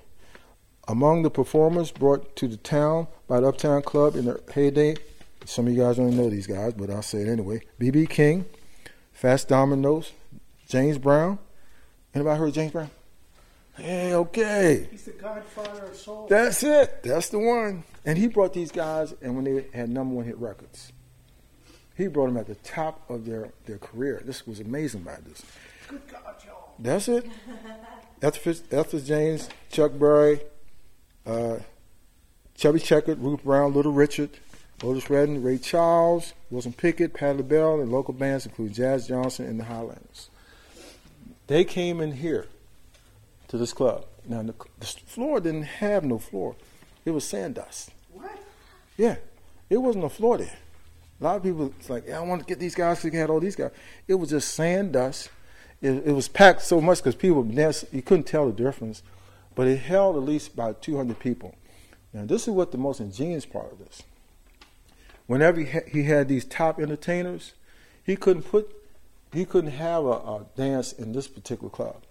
Among 0.88 1.22
the 1.22 1.30
performers 1.30 1.92
brought 1.92 2.34
to 2.34 2.48
the 2.48 2.56
town 2.56 3.06
by 3.28 3.38
the 3.38 3.46
Uptown 3.46 3.82
Club 3.82 4.16
in 4.16 4.24
their 4.24 4.40
heyday, 4.52 4.96
some 5.44 5.66
of 5.66 5.72
you 5.72 5.80
guys 5.82 5.96
don't 5.96 6.16
know 6.16 6.28
these 6.30 6.46
guys, 6.46 6.74
but 6.74 6.90
I'll 6.90 7.02
say 7.02 7.22
it 7.22 7.28
anyway. 7.28 7.60
B.B. 7.78 8.06
King, 8.06 8.44
Fats 9.12 9.44
Dominoes, 9.44 10.12
James 10.68 10.98
Brown. 10.98 11.38
Anybody 12.14 12.38
heard 12.38 12.48
of 12.48 12.54
James 12.54 12.72
Brown? 12.72 12.90
Hey, 13.76 14.14
okay. 14.14 14.88
He's 14.90 15.04
the 15.04 15.12
godfather 15.12 15.86
of 15.86 15.96
soul. 15.96 16.26
That's 16.28 16.62
it. 16.62 17.02
That's 17.02 17.28
the 17.28 17.38
one. 17.38 17.84
And 18.04 18.18
he 18.18 18.28
brought 18.28 18.52
these 18.52 18.70
guys, 18.72 19.14
and 19.22 19.36
when 19.36 19.44
they 19.44 19.66
had 19.72 19.88
number 19.88 20.14
one 20.14 20.24
hit 20.24 20.36
records, 20.38 20.92
he 21.96 22.08
brought 22.08 22.26
them 22.26 22.36
at 22.36 22.46
the 22.46 22.56
top 22.56 23.08
of 23.08 23.26
their, 23.26 23.50
their 23.66 23.78
career. 23.78 24.22
This 24.24 24.46
was 24.46 24.60
amazing 24.60 25.02
about 25.02 25.24
this. 25.24 25.42
Good 25.88 26.02
God, 26.10 26.34
y'all. 26.46 26.74
That's 26.78 27.08
it. 27.08 27.26
Fitz- 28.20 28.62
Etta 28.70 29.00
James, 29.00 29.48
Chuck 29.70 29.92
Berry, 29.98 30.40
uh, 31.26 31.56
Chubby 32.54 32.80
Checker, 32.80 33.14
Ruth 33.14 33.42
Brown, 33.44 33.72
Little 33.72 33.92
Richard, 33.92 34.30
Otis 34.82 35.10
Redding, 35.10 35.42
Ray 35.42 35.58
Charles, 35.58 36.32
Wilson 36.50 36.72
Pickett, 36.72 37.12
Patti 37.12 37.38
LaBelle, 37.38 37.80
and 37.80 37.92
local 37.92 38.14
bands 38.14 38.46
including 38.46 38.74
Jazz 38.74 39.06
Johnson 39.06 39.46
and 39.46 39.60
the 39.60 39.64
Highlanders. 39.64 40.30
They 41.46 41.64
came 41.64 42.00
in 42.00 42.12
here 42.12 42.46
to 43.48 43.58
this 43.58 43.72
club. 43.72 44.06
Now, 44.26 44.42
the, 44.42 44.54
the 44.78 44.86
floor 44.86 45.40
didn't 45.40 45.64
have 45.64 46.04
no 46.04 46.18
floor. 46.18 46.54
It 47.04 47.10
was 47.10 47.26
sand 47.26 47.56
dust. 47.56 47.90
What? 48.12 48.30
Yeah, 48.96 49.16
it 49.68 49.78
wasn't 49.78 50.04
a 50.04 50.08
floor 50.08 50.38
there. 50.38 50.58
A 51.20 51.24
lot 51.24 51.36
of 51.36 51.42
people 51.42 51.74
it's 51.78 51.90
like, 51.90 52.04
yeah, 52.06 52.18
I 52.18 52.22
want 52.22 52.40
to 52.40 52.46
get 52.46 52.58
these 52.58 52.74
guys. 52.74 53.00
So 53.00 53.08
you 53.08 53.26
all 53.26 53.40
these 53.40 53.56
guys. 53.56 53.72
It 54.08 54.14
was 54.14 54.30
just 54.30 54.54
sand 54.54 54.94
dust. 54.94 55.30
It, 55.82 56.06
it 56.06 56.12
was 56.12 56.28
packed 56.28 56.62
so 56.62 56.80
much 56.80 56.98
because 56.98 57.14
people 57.14 57.42
dance. 57.42 57.84
You 57.92 58.02
couldn't 58.02 58.24
tell 58.24 58.46
the 58.46 58.52
difference, 58.52 59.02
but 59.54 59.66
it 59.66 59.78
held 59.78 60.16
at 60.16 60.22
least 60.22 60.54
about 60.54 60.82
200 60.82 61.18
people. 61.18 61.54
Now, 62.12 62.24
this 62.24 62.42
is 62.42 62.50
what 62.50 62.72
the 62.72 62.78
most 62.78 63.00
ingenious 63.00 63.46
part 63.46 63.72
of 63.72 63.78
this. 63.78 64.02
Whenever 65.30 65.60
he, 65.60 66.02
had 66.02 66.26
these 66.26 66.44
top 66.44 66.80
entertainers, 66.80 67.52
he 68.02 68.16
couldn't 68.16 68.42
put, 68.42 68.68
he 69.32 69.44
couldn't 69.44 69.70
have 69.70 70.04
a, 70.04 70.08
a 70.08 70.46
dance 70.56 70.90
in 70.92 71.12
this 71.12 71.28
particular 71.28 71.70
club. 71.70 72.02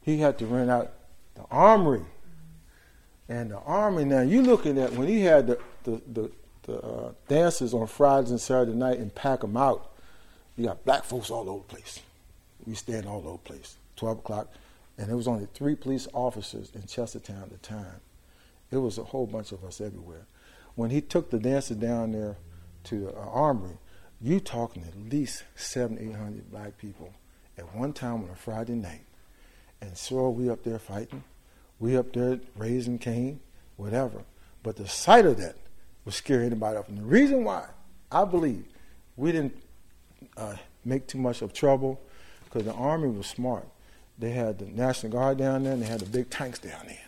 He 0.00 0.20
had 0.20 0.38
to 0.38 0.46
rent 0.46 0.70
out 0.70 0.90
the 1.34 1.44
armory 1.50 2.06
and 3.28 3.50
the 3.50 3.58
army 3.58 4.06
now, 4.06 4.22
you're 4.22 4.42
looking 4.42 4.78
at 4.78 4.94
when 4.94 5.06
he 5.06 5.20
had 5.20 5.48
the 5.48 5.58
the, 5.84 6.00
the, 6.10 6.30
the 6.62 6.80
uh, 6.80 7.12
dances 7.28 7.74
on 7.74 7.86
Fridays 7.88 8.30
and 8.30 8.40
Saturday 8.40 8.72
night 8.72 9.00
and 9.00 9.14
pack 9.14 9.40
them 9.42 9.58
out, 9.58 9.90
you 10.56 10.64
got 10.64 10.82
black 10.86 11.04
folks 11.04 11.30
all 11.30 11.50
over 11.50 11.58
the 11.58 11.74
place. 11.74 12.00
We 12.66 12.74
stand 12.74 13.04
all 13.04 13.18
over 13.18 13.32
the 13.32 13.50
place. 13.50 13.76
Twelve 13.96 14.20
o'clock, 14.20 14.48
and 14.96 15.10
there 15.10 15.16
was 15.18 15.28
only 15.28 15.46
three 15.52 15.74
police 15.74 16.08
officers 16.14 16.70
in 16.74 16.84
Chestertown 16.84 17.42
at 17.42 17.50
the 17.50 17.58
time. 17.58 18.00
It 18.70 18.78
was 18.78 18.96
a 18.96 19.04
whole 19.04 19.26
bunch 19.26 19.52
of 19.52 19.62
us 19.62 19.78
everywhere. 19.78 20.24
When 20.74 20.88
he 20.88 21.02
took 21.02 21.28
the 21.28 21.38
dancers 21.38 21.76
down 21.76 22.12
there 22.12 22.36
to 22.86 23.00
the 23.00 23.10
uh, 23.10 23.28
armory, 23.30 23.78
you 24.20 24.40
talking 24.40 24.82
at 24.82 25.10
least 25.10 25.44
seven, 25.54 25.98
eight 26.00 26.16
hundred 26.16 26.50
black 26.50 26.78
people 26.78 27.12
at 27.58 27.74
one 27.74 27.92
time 27.92 28.24
on 28.24 28.30
a 28.30 28.34
Friday 28.34 28.74
night, 28.74 29.04
and 29.80 29.96
so 29.96 30.30
we 30.30 30.50
up 30.50 30.64
there 30.64 30.78
fighting. 30.78 31.22
We 31.78 31.96
up 31.96 32.12
there 32.12 32.40
raising 32.56 32.98
Cain, 32.98 33.40
whatever. 33.76 34.22
But 34.62 34.76
the 34.76 34.88
sight 34.88 35.26
of 35.26 35.36
that, 35.38 35.56
would 36.06 36.14
scare 36.14 36.42
anybody 36.42 36.78
off. 36.78 36.88
And 36.88 36.96
the 36.96 37.02
reason 37.02 37.44
why 37.44 37.66
I 38.10 38.24
believe 38.24 38.64
we 39.16 39.32
didn't 39.32 39.56
uh, 40.36 40.54
make 40.84 41.06
too 41.06 41.18
much 41.18 41.42
of 41.42 41.52
trouble 41.52 42.00
because 42.44 42.64
the 42.64 42.72
army 42.72 43.08
was 43.08 43.26
smart. 43.26 43.66
They 44.18 44.30
had 44.30 44.58
the 44.58 44.66
National 44.66 45.12
Guard 45.12 45.36
down 45.36 45.64
there, 45.64 45.74
and 45.74 45.82
they 45.82 45.86
had 45.86 46.00
the 46.00 46.06
big 46.06 46.30
tanks 46.30 46.58
down 46.58 46.86
there. 46.86 46.98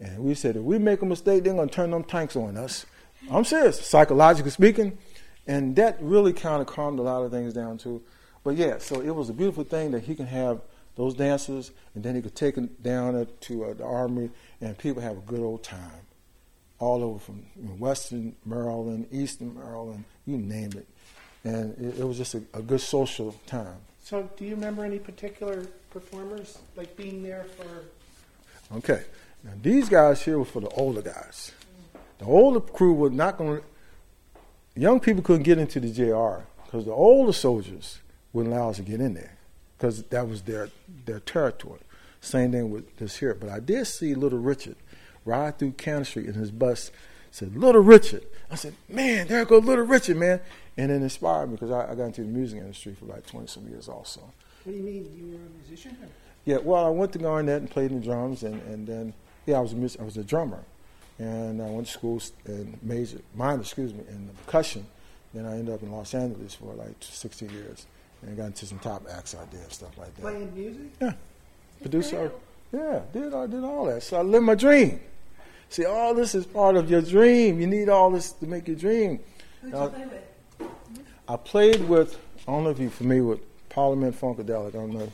And 0.00 0.24
we 0.24 0.34
said, 0.34 0.56
if 0.56 0.62
we 0.62 0.78
make 0.78 1.02
a 1.02 1.06
mistake, 1.06 1.44
they're 1.44 1.52
going 1.52 1.68
to 1.68 1.74
turn 1.74 1.90
them 1.90 2.04
tanks 2.04 2.34
on 2.36 2.56
us. 2.56 2.86
I'm 3.30 3.44
serious, 3.44 3.84
psychologically 3.84 4.50
speaking. 4.50 4.98
And 5.46 5.76
that 5.76 5.98
really 6.00 6.32
kind 6.32 6.60
of 6.60 6.66
calmed 6.66 6.98
a 6.98 7.02
lot 7.02 7.22
of 7.22 7.30
things 7.30 7.52
down, 7.52 7.78
too. 7.78 8.02
But 8.42 8.56
yeah, 8.56 8.78
so 8.78 9.00
it 9.00 9.14
was 9.14 9.30
a 9.30 9.32
beautiful 9.32 9.64
thing 9.64 9.90
that 9.92 10.04
he 10.04 10.14
can 10.14 10.26
have 10.26 10.60
those 10.96 11.14
dancers, 11.14 11.72
and 11.94 12.04
then 12.04 12.14
he 12.14 12.22
could 12.22 12.34
take 12.34 12.54
them 12.54 12.70
down 12.82 13.26
to 13.40 13.64
uh, 13.64 13.74
the 13.74 13.84
army, 13.84 14.30
and 14.60 14.76
people 14.78 15.02
have 15.02 15.18
a 15.18 15.20
good 15.22 15.40
old 15.40 15.62
time 15.62 16.04
all 16.78 17.02
over 17.02 17.18
from 17.18 17.36
Western 17.78 18.34
Maryland, 18.44 19.06
Eastern 19.10 19.54
Maryland, 19.54 20.04
you 20.26 20.36
name 20.36 20.70
it. 20.74 20.86
And 21.44 21.76
it, 21.78 22.00
it 22.00 22.04
was 22.04 22.16
just 22.16 22.34
a, 22.34 22.42
a, 22.54 22.62
good 22.62 22.80
social 22.80 23.34
time. 23.46 23.76
So, 24.02 24.28
do 24.36 24.44
you 24.44 24.54
remember 24.54 24.84
any 24.84 24.98
particular 24.98 25.66
performers, 25.90 26.58
like 26.76 26.96
being 26.96 27.22
there 27.22 27.46
for? 27.56 28.76
Okay. 28.76 29.02
Now, 29.42 29.52
these 29.62 29.88
guys 29.88 30.22
here 30.22 30.38
were 30.38 30.44
for 30.44 30.60
the 30.60 30.68
older 30.70 31.02
guys. 31.02 31.52
The 32.18 32.26
older 32.26 32.60
crew 32.60 32.92
was 32.92 33.12
not 33.12 33.38
going 33.38 33.60
to, 33.60 33.64
young 34.80 35.00
people 35.00 35.22
couldn't 35.22 35.42
get 35.42 35.58
into 35.58 35.80
the 35.80 35.90
JR 35.90 36.44
because 36.64 36.84
the 36.84 36.92
older 36.92 37.32
soldiers 37.32 38.00
wouldn't 38.32 38.54
allow 38.54 38.70
us 38.70 38.76
to 38.76 38.82
get 38.82 39.00
in 39.00 39.14
there 39.14 39.36
because 39.76 40.02
that 40.04 40.28
was 40.28 40.42
their, 40.42 40.70
their 41.06 41.20
territory. 41.20 41.80
Same 42.20 42.52
thing 42.52 42.70
with 42.70 42.96
this 42.96 43.18
here. 43.18 43.34
But 43.34 43.50
I 43.50 43.60
did 43.60 43.86
see 43.86 44.14
Little 44.14 44.38
Richard 44.38 44.76
ride 45.24 45.58
through 45.58 45.72
Cannon 45.72 46.04
Street 46.04 46.26
in 46.26 46.34
his 46.34 46.50
bus, 46.50 46.90
said, 47.30 47.56
Little 47.56 47.82
Richard. 47.82 48.24
I 48.50 48.54
said, 48.56 48.74
man, 48.88 49.26
there 49.28 49.44
goes 49.44 49.64
Little 49.64 49.84
Richard, 49.84 50.16
man. 50.16 50.40
And 50.76 50.90
it 50.90 51.02
inspired 51.02 51.48
me 51.48 51.52
because 51.52 51.70
I, 51.70 51.92
I, 51.92 51.94
got 51.94 52.06
into 52.06 52.22
the 52.22 52.28
music 52.28 52.60
industry 52.60 52.96
for 52.98 53.06
like 53.06 53.26
20 53.26 53.46
some 53.46 53.68
years 53.68 53.88
also. 53.88 54.20
What 54.64 54.72
do 54.72 54.78
you 54.78 54.82
mean? 54.82 55.08
You 55.16 55.26
were 55.26 55.44
a 55.44 55.68
musician? 55.68 55.96
Or? 56.02 56.08
Yeah, 56.44 56.58
well, 56.58 56.84
I 56.84 56.88
went 56.88 57.12
to 57.12 57.18
Garnett 57.18 57.60
and 57.60 57.70
played 57.70 57.90
the 57.90 58.00
drums, 58.00 58.42
and, 58.42 58.60
and 58.62 58.86
then, 58.86 59.14
yeah, 59.46 59.58
I 59.58 59.60
was, 59.60 59.72
a, 59.72 60.00
I 60.00 60.04
was 60.04 60.16
a 60.16 60.24
drummer. 60.24 60.64
And 61.18 61.62
I 61.62 61.66
went 61.66 61.86
to 61.86 61.92
school 61.92 62.20
and 62.46 62.76
major, 62.82 63.18
minor, 63.34 63.60
excuse 63.60 63.92
me, 63.92 64.00
in 64.08 64.28
percussion. 64.44 64.86
Then 65.32 65.46
I 65.46 65.52
ended 65.58 65.74
up 65.74 65.82
in 65.82 65.92
Los 65.92 66.14
Angeles 66.14 66.54
for 66.54 66.74
like 66.74 66.94
16 67.00 67.50
years. 67.50 67.86
And 68.22 68.32
I 68.32 68.34
got 68.34 68.46
into 68.46 68.66
some 68.66 68.78
top 68.78 69.06
acts 69.10 69.34
out 69.34 69.50
there 69.50 69.62
and 69.62 69.72
stuff 69.72 69.96
like 69.98 70.14
that. 70.16 70.22
Playing 70.22 70.54
music? 70.54 70.82
Yeah. 71.00 71.12
Producer. 71.82 72.32
Yeah, 72.72 73.00
did 73.12 73.32
I 73.34 73.46
did 73.46 73.62
all 73.62 73.86
that. 73.86 74.02
So 74.02 74.16
I 74.16 74.22
lived 74.22 74.44
my 74.44 74.54
dream. 74.54 75.00
See, 75.68 75.84
all 75.84 76.14
this 76.14 76.34
is 76.34 76.46
part 76.46 76.76
of 76.76 76.90
your 76.90 77.02
dream. 77.02 77.60
You 77.60 77.66
need 77.66 77.88
all 77.88 78.10
this 78.10 78.32
to 78.32 78.46
make 78.46 78.66
your 78.66 78.76
dream. 78.76 79.20
Who'd 79.62 79.72
you 79.72 79.88
play 79.88 80.06
with? 80.06 80.70
I 81.28 81.36
played 81.36 81.88
with, 81.88 82.18
I 82.46 82.52
don't 82.52 82.64
know 82.64 82.70
if 82.70 82.78
you're 82.78 82.90
familiar 82.90 83.24
with 83.24 83.68
Parliament 83.68 84.18
Funkadelic. 84.20 84.68
I 84.68 84.70
don't 84.70 84.92
know. 84.92 85.10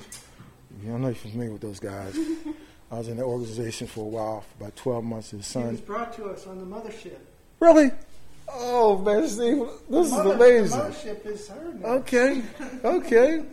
I 0.82 0.86
don't 0.86 1.02
know 1.02 1.08
if 1.08 1.24
you're 1.24 1.32
familiar 1.32 1.52
with 1.52 1.62
those 1.62 1.80
guys. 1.80 2.16
I 2.90 2.98
was 2.98 3.08
in 3.08 3.16
that 3.18 3.24
organization 3.24 3.86
for 3.86 4.00
a 4.00 4.08
while, 4.08 4.40
for 4.40 4.64
about 4.64 4.76
12 4.76 5.04
months. 5.04 5.30
His 5.30 5.46
son. 5.46 5.62
He 5.62 5.68
was 5.70 5.80
brought 5.80 6.12
to 6.14 6.26
us 6.26 6.46
on 6.46 6.58
the 6.58 6.64
mothership. 6.64 7.18
Really? 7.60 7.90
Oh, 8.52 8.98
man, 8.98 9.28
Steve, 9.28 9.64
this 9.88 10.10
mother, 10.10 10.30
is 10.30 10.74
amazing. 10.74 10.78
The 10.78 10.84
mothership 10.86 11.26
is 11.26 11.48
her 11.48 11.72
now. 11.74 11.88
Okay, 11.88 12.42
okay. 12.84 13.44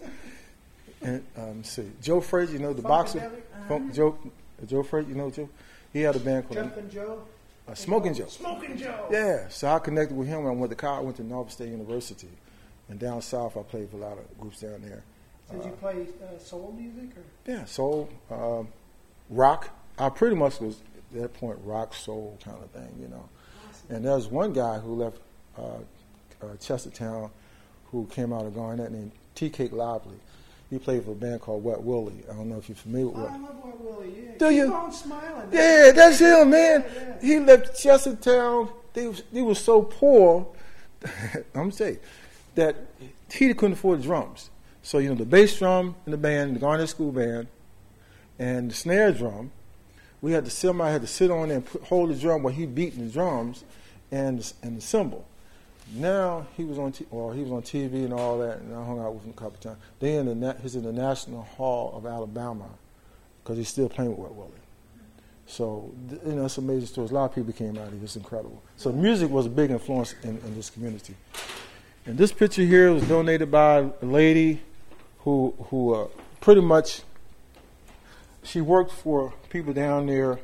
and 1.01 1.24
um, 1.38 1.63
see, 1.63 1.91
Joe 2.01 2.20
Frazier, 2.20 2.53
you 2.53 2.60
know 2.60 2.74
the 2.74 2.82
boxer. 2.82 3.20
Uh-huh. 3.20 3.79
Joe, 3.94 4.17
Joe 4.65 4.82
Frazier, 4.82 5.10
you 5.10 5.15
know 5.15 5.29
Joe. 5.29 5.50
He 5.94 6.01
had 6.01 6.15
a 6.15 6.20
band 6.20 6.48
called 6.48 6.58
Jumpin' 6.58 6.89
Joe. 6.89 7.22
Uh, 7.67 7.75
Smoking 7.75 8.13
Joe. 8.13 8.27
Smoking 8.27 8.77
Joe. 8.77 9.08
Yeah. 9.12 9.48
So 9.50 9.67
I 9.67 9.79
connected 9.79 10.15
with 10.15 10.27
him. 10.27 10.44
When 10.44 10.53
I 10.53 10.56
went 10.56 10.72
to 10.72 10.75
college. 10.75 11.01
I 11.01 11.03
went 11.03 11.17
to 11.17 11.24
Norfolk 11.24 11.51
State 11.51 11.70
University, 11.70 12.29
and 12.89 13.00
down 13.00 13.22
south 13.22 13.58
I 13.58 13.62
played 13.62 13.89
for 13.89 13.98
a 13.98 14.00
lot 14.00 14.17
of 14.17 14.39
groups 14.39 14.62
down 14.62 14.82
there. 14.82 15.03
Did 15.51 15.62
uh, 15.62 15.65
you 15.65 15.72
play 15.74 16.08
uh, 16.24 16.39
soul 16.39 16.74
music 16.77 17.17
or? 17.17 17.51
Yeah, 17.51 17.65
soul, 17.65 18.10
um, 18.32 18.67
rock. 19.29 19.69
I 19.98 20.10
pretty 20.10 20.36
much 20.36 20.60
was 20.60 20.81
at 21.13 21.22
that 21.22 21.34
point 21.34 21.57
rock 21.63 21.93
soul 21.93 22.38
kind 22.43 22.57
of 22.63 22.69
thing, 22.72 22.96
you 23.00 23.07
know. 23.07 23.27
Awesome. 23.69 23.96
And 23.96 24.05
there 24.05 24.15
was 24.15 24.27
one 24.27 24.53
guy 24.53 24.79
who 24.79 24.96
left 24.96 25.17
uh, 25.57 25.79
uh 26.41 26.55
Chestertown, 26.60 27.29
who 27.91 28.05
came 28.07 28.34
out 28.34 28.46
of 28.46 28.55
Garnett 28.55 28.91
named 28.91 29.12
T. 29.36 29.50
Cake 29.50 29.72
Lively 29.72 30.19
he 30.69 30.77
played 30.77 31.05
for 31.05 31.12
a 31.12 31.15
band 31.15 31.41
called 31.41 31.63
Wet 31.63 31.81
Willie. 31.81 32.24
I 32.29 32.34
don't 32.34 32.50
know 32.50 32.57
if 32.57 32.67
you're 32.67 32.75
familiar 32.75 33.07
with. 33.07 33.17
Oh, 33.17 33.27
I 33.27 33.38
love 33.38 33.63
Wet 33.63 33.79
Willie. 33.79 34.13
Yeah. 34.25 34.38
Do 34.38 34.50
you? 34.50 34.65
Keep 34.65 34.74
on 34.74 34.91
smiling. 34.91 35.50
Yeah, 35.51 35.91
that's 35.96 36.19
him, 36.19 36.50
man. 36.50 36.84
Yeah, 36.84 37.15
yeah. 37.22 37.22
He 37.22 37.39
left 37.39 37.81
Chestertown. 37.81 38.72
They 38.93 39.07
was, 39.07 39.24
they 39.31 39.41
was 39.41 39.60
so 39.60 39.84
poor. 39.84 40.48
I'm 41.55 41.72
saying 41.72 42.00
that 42.55 42.75
he 43.31 43.53
couldn't 43.53 43.74
afford 43.74 44.01
drums. 44.01 44.50
So 44.81 44.98
you 44.98 45.10
know 45.10 45.15
the 45.15 45.25
bass 45.25 45.57
drum 45.57 45.96
in 46.05 46.12
the 46.12 46.17
band, 46.17 46.55
the 46.55 46.60
Garnett 46.60 46.89
School 46.89 47.12
band, 47.12 47.48
and 48.39 48.72
the 48.72 48.75
snare 48.75 49.12
drum. 49.12 49.51
We 50.22 50.32
had 50.32 50.46
to 50.46 50.51
somebody 50.51 50.91
had 50.91 51.01
to 51.01 51.08
sit 51.08 51.29
on 51.29 51.50
there 51.50 51.58
and 51.58 51.65
put, 51.65 51.84
hold 51.84 52.10
the 52.10 52.15
drum 52.15 52.44
while 52.44 52.53
he 52.53 52.65
beating 52.65 53.06
the 53.06 53.12
drums, 53.12 53.63
and 54.12 54.51
and 54.63 54.77
the 54.77 54.82
cymbal. 54.82 55.25
Now 55.94 56.48
he 56.58 56.65
was 56.65 56.77
on, 56.77 56.91
t- 56.91 57.06
well, 57.10 57.32
he 57.32 57.41
was 57.41 57.51
on 57.51 57.62
TV 57.62 58.03
and 58.03 58.13
all 58.13 58.39
that, 58.39 58.60
and 58.60 58.75
I 58.75 58.84
hung 58.84 59.00
out 59.00 59.13
with 59.13 59.24
him 59.24 59.32
a 59.32 59.39
couple 59.39 59.58
times. 59.60 59.77
Then 60.00 60.27
in 60.27 60.39
the 60.41 60.53
he's 60.62 60.75
in 60.75 60.84
the 60.84 60.91
National 60.91 61.44
Hall 61.44 61.94
of 61.96 62.06
Alabama 62.06 62.70
because 63.44 63.58
he's 63.58 63.70
still 63.70 63.88
playing 63.88 64.12
with 64.12 64.20
Wet 64.20 64.34
Willie. 64.34 64.51
So 65.46 65.91
you 66.25 66.34
know, 66.34 66.46
it's 66.46 66.58
amazing 66.58 66.88
stories. 66.88 67.12
A 67.12 67.13
lot 67.13 67.25
of 67.25 67.36
people 67.36 67.53
came 67.53 67.77
out 67.77 67.89
here. 67.91 68.00
It's 68.03 68.17
incredible. 68.17 68.62
So 68.75 68.91
music 68.91 69.29
was 69.29 69.46
a 69.46 69.50
big 69.50 69.72
influence 69.72 70.13
in, 70.24 70.38
in 70.39 70.56
this 70.56 70.70
community. 70.70 71.15
And 72.06 72.17
this 72.17 72.34
picture 72.34 72.63
here 72.63 72.91
was 72.91 73.08
donated 73.08 73.50
by 73.50 73.89
a 74.01 74.06
lady 74.06 74.62
who 75.20 75.53
who 75.70 75.94
uh, 75.94 76.08
pretty 76.41 76.62
much 76.62 77.01
she 78.47 78.61
worked 78.61 78.91
for 78.91 79.33
people 79.49 79.73
down 79.73 80.07
there 80.07 80.39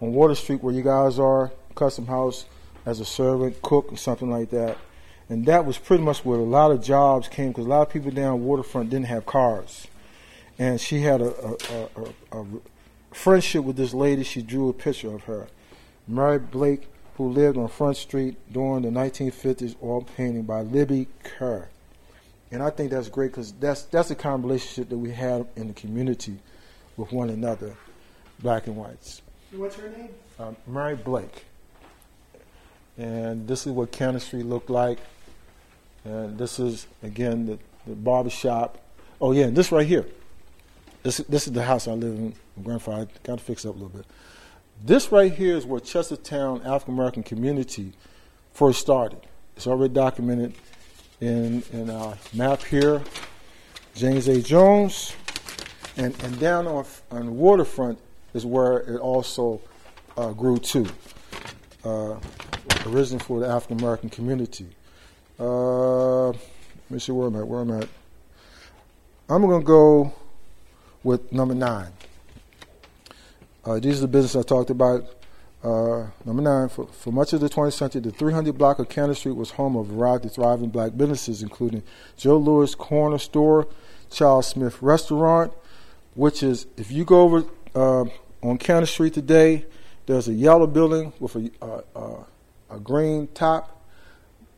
on 0.00 0.12
Water 0.12 0.34
Street 0.34 0.62
where 0.62 0.74
you 0.74 0.82
guys 0.82 1.18
are, 1.18 1.50
Custom 1.74 2.06
House, 2.06 2.44
as 2.84 3.00
a 3.00 3.04
servant, 3.04 3.62
cook, 3.62 3.92
or 3.92 3.96
something 3.96 4.30
like 4.30 4.50
that. 4.50 4.76
And 5.28 5.46
that 5.46 5.64
was 5.64 5.78
pretty 5.78 6.04
much 6.04 6.24
where 6.24 6.38
a 6.38 6.44
lot 6.44 6.70
of 6.70 6.82
jobs 6.82 7.28
came 7.28 7.48
because 7.48 7.66
a 7.66 7.68
lot 7.68 7.82
of 7.82 7.90
people 7.90 8.10
down 8.10 8.44
waterfront 8.44 8.90
didn't 8.90 9.06
have 9.06 9.26
cars. 9.26 9.88
And 10.58 10.80
she 10.80 11.00
had 11.00 11.20
a, 11.20 11.34
a, 11.34 11.88
a, 12.32 12.40
a, 12.40 12.46
friendship 13.12 13.64
with 13.64 13.76
this 13.76 13.92
lady. 13.92 14.22
She 14.22 14.42
drew 14.42 14.68
a 14.68 14.72
picture 14.72 15.12
of 15.12 15.24
her. 15.24 15.48
Mary 16.06 16.38
Blake, 16.38 16.88
who 17.16 17.28
lived 17.28 17.56
on 17.56 17.68
Front 17.68 17.96
Street 17.96 18.36
during 18.52 18.82
the 18.82 18.90
1950s, 18.90 19.74
oil 19.82 20.02
painting 20.16 20.42
by 20.42 20.60
Libby 20.60 21.08
Kerr. 21.24 21.68
And 22.52 22.62
I 22.62 22.70
think 22.70 22.90
that's 22.90 23.08
great 23.08 23.32
because 23.32 23.52
that's, 23.52 23.82
that's 23.84 24.10
the 24.10 24.14
kind 24.14 24.36
of 24.36 24.44
relationship 24.44 24.90
that 24.90 24.98
we 24.98 25.10
have 25.10 25.46
in 25.56 25.68
the 25.68 25.74
community 25.74 26.38
with 26.96 27.12
one 27.12 27.30
another, 27.30 27.74
black 28.40 28.66
and 28.66 28.76
whites. 28.76 29.22
What's 29.52 29.76
her 29.76 29.88
name? 29.88 30.10
Um, 30.38 30.56
Mary 30.66 30.96
Blake. 30.96 31.44
And 32.98 33.46
this 33.46 33.66
is 33.66 33.72
what 33.72 33.94
Street 34.20 34.44
looked 34.44 34.70
like. 34.70 34.98
And 36.04 36.38
this 36.38 36.58
is, 36.58 36.86
again, 37.02 37.46
the, 37.46 37.58
the 37.86 37.94
barber 37.94 38.30
shop. 38.30 38.78
Oh, 39.20 39.32
yeah, 39.32 39.50
this 39.50 39.72
right 39.72 39.86
here. 39.86 40.06
This, 41.02 41.18
this 41.28 41.46
is 41.46 41.52
the 41.52 41.62
house 41.62 41.88
I 41.88 41.92
live 41.92 42.14
in. 42.14 42.34
My 42.56 42.62
grandfather 42.62 43.08
got 43.22 43.38
to 43.38 43.44
fix 43.44 43.64
it 43.64 43.68
up 43.68 43.74
a 43.74 43.78
little 43.78 43.96
bit. 43.96 44.06
This 44.84 45.10
right 45.10 45.32
here 45.32 45.56
is 45.56 45.64
where 45.64 45.80
Chestertown 45.80 46.64
African 46.66 46.94
American 46.94 47.22
community 47.22 47.92
first 48.52 48.80
started. 48.80 49.20
It's 49.56 49.66
already 49.66 49.94
documented 49.94 50.54
in, 51.20 51.62
in 51.72 51.90
our 51.90 52.16
map 52.34 52.62
here. 52.62 53.02
James 53.94 54.28
A. 54.28 54.42
Jones. 54.42 55.14
And, 55.96 56.22
and 56.22 56.38
down 56.38 56.66
on, 56.66 56.84
on 57.10 57.26
the 57.26 57.32
waterfront 57.32 57.98
is 58.34 58.44
where 58.44 58.78
it 58.78 58.98
also 58.98 59.60
uh, 60.16 60.32
grew 60.32 60.58
to. 60.58 60.86
Uh, 61.84 62.16
arisen 62.86 63.18
for 63.18 63.40
the 63.40 63.46
African 63.46 63.78
American 63.78 64.10
community. 64.10 64.66
Uh, 65.38 66.28
let 66.28 66.90
me 66.90 66.98
see 66.98 67.12
where 67.12 67.28
I'm 67.28 67.36
at. 67.36 67.46
Where 67.46 67.60
I'm 67.60 67.70
at. 67.70 67.88
I'm 69.28 69.42
going 69.42 69.60
to 69.60 69.66
go 69.66 70.14
with 71.02 71.32
number 71.32 71.54
nine. 71.54 71.92
Uh, 73.64 73.80
these 73.80 73.98
are 73.98 74.02
the 74.02 74.08
business 74.08 74.36
I 74.36 74.46
talked 74.46 74.70
about. 74.70 75.04
Uh, 75.64 76.06
number 76.24 76.42
nine, 76.42 76.68
for, 76.68 76.86
for, 76.86 77.12
much 77.12 77.32
of 77.32 77.40
the 77.40 77.48
20th 77.48 77.72
century, 77.72 78.00
the 78.00 78.12
300 78.12 78.56
block 78.56 78.78
of 78.78 78.88
Cannon 78.88 79.16
Street 79.16 79.34
was 79.34 79.50
home 79.52 79.74
of 79.74 79.90
a 79.90 79.94
variety 79.94 80.28
of 80.28 80.34
thriving 80.34 80.68
black 80.68 80.96
businesses, 80.96 81.42
including 81.42 81.82
Joe 82.16 82.36
Lewis 82.36 82.76
Corner 82.76 83.18
Store, 83.18 83.66
Charles 84.08 84.46
Smith 84.46 84.80
Restaurant, 84.80 85.52
which 86.16 86.42
is, 86.42 86.66
if 86.76 86.90
you 86.90 87.04
go 87.04 87.20
over 87.20 87.44
uh, 87.74 88.04
on 88.42 88.58
Cannon 88.58 88.86
Street 88.86 89.14
today, 89.14 89.66
there's 90.06 90.28
a 90.28 90.32
yellow 90.32 90.66
building 90.66 91.12
with 91.20 91.36
a, 91.36 91.50
uh, 91.62 91.80
uh, 91.94 92.24
a 92.70 92.80
green 92.80 93.28
top. 93.28 93.84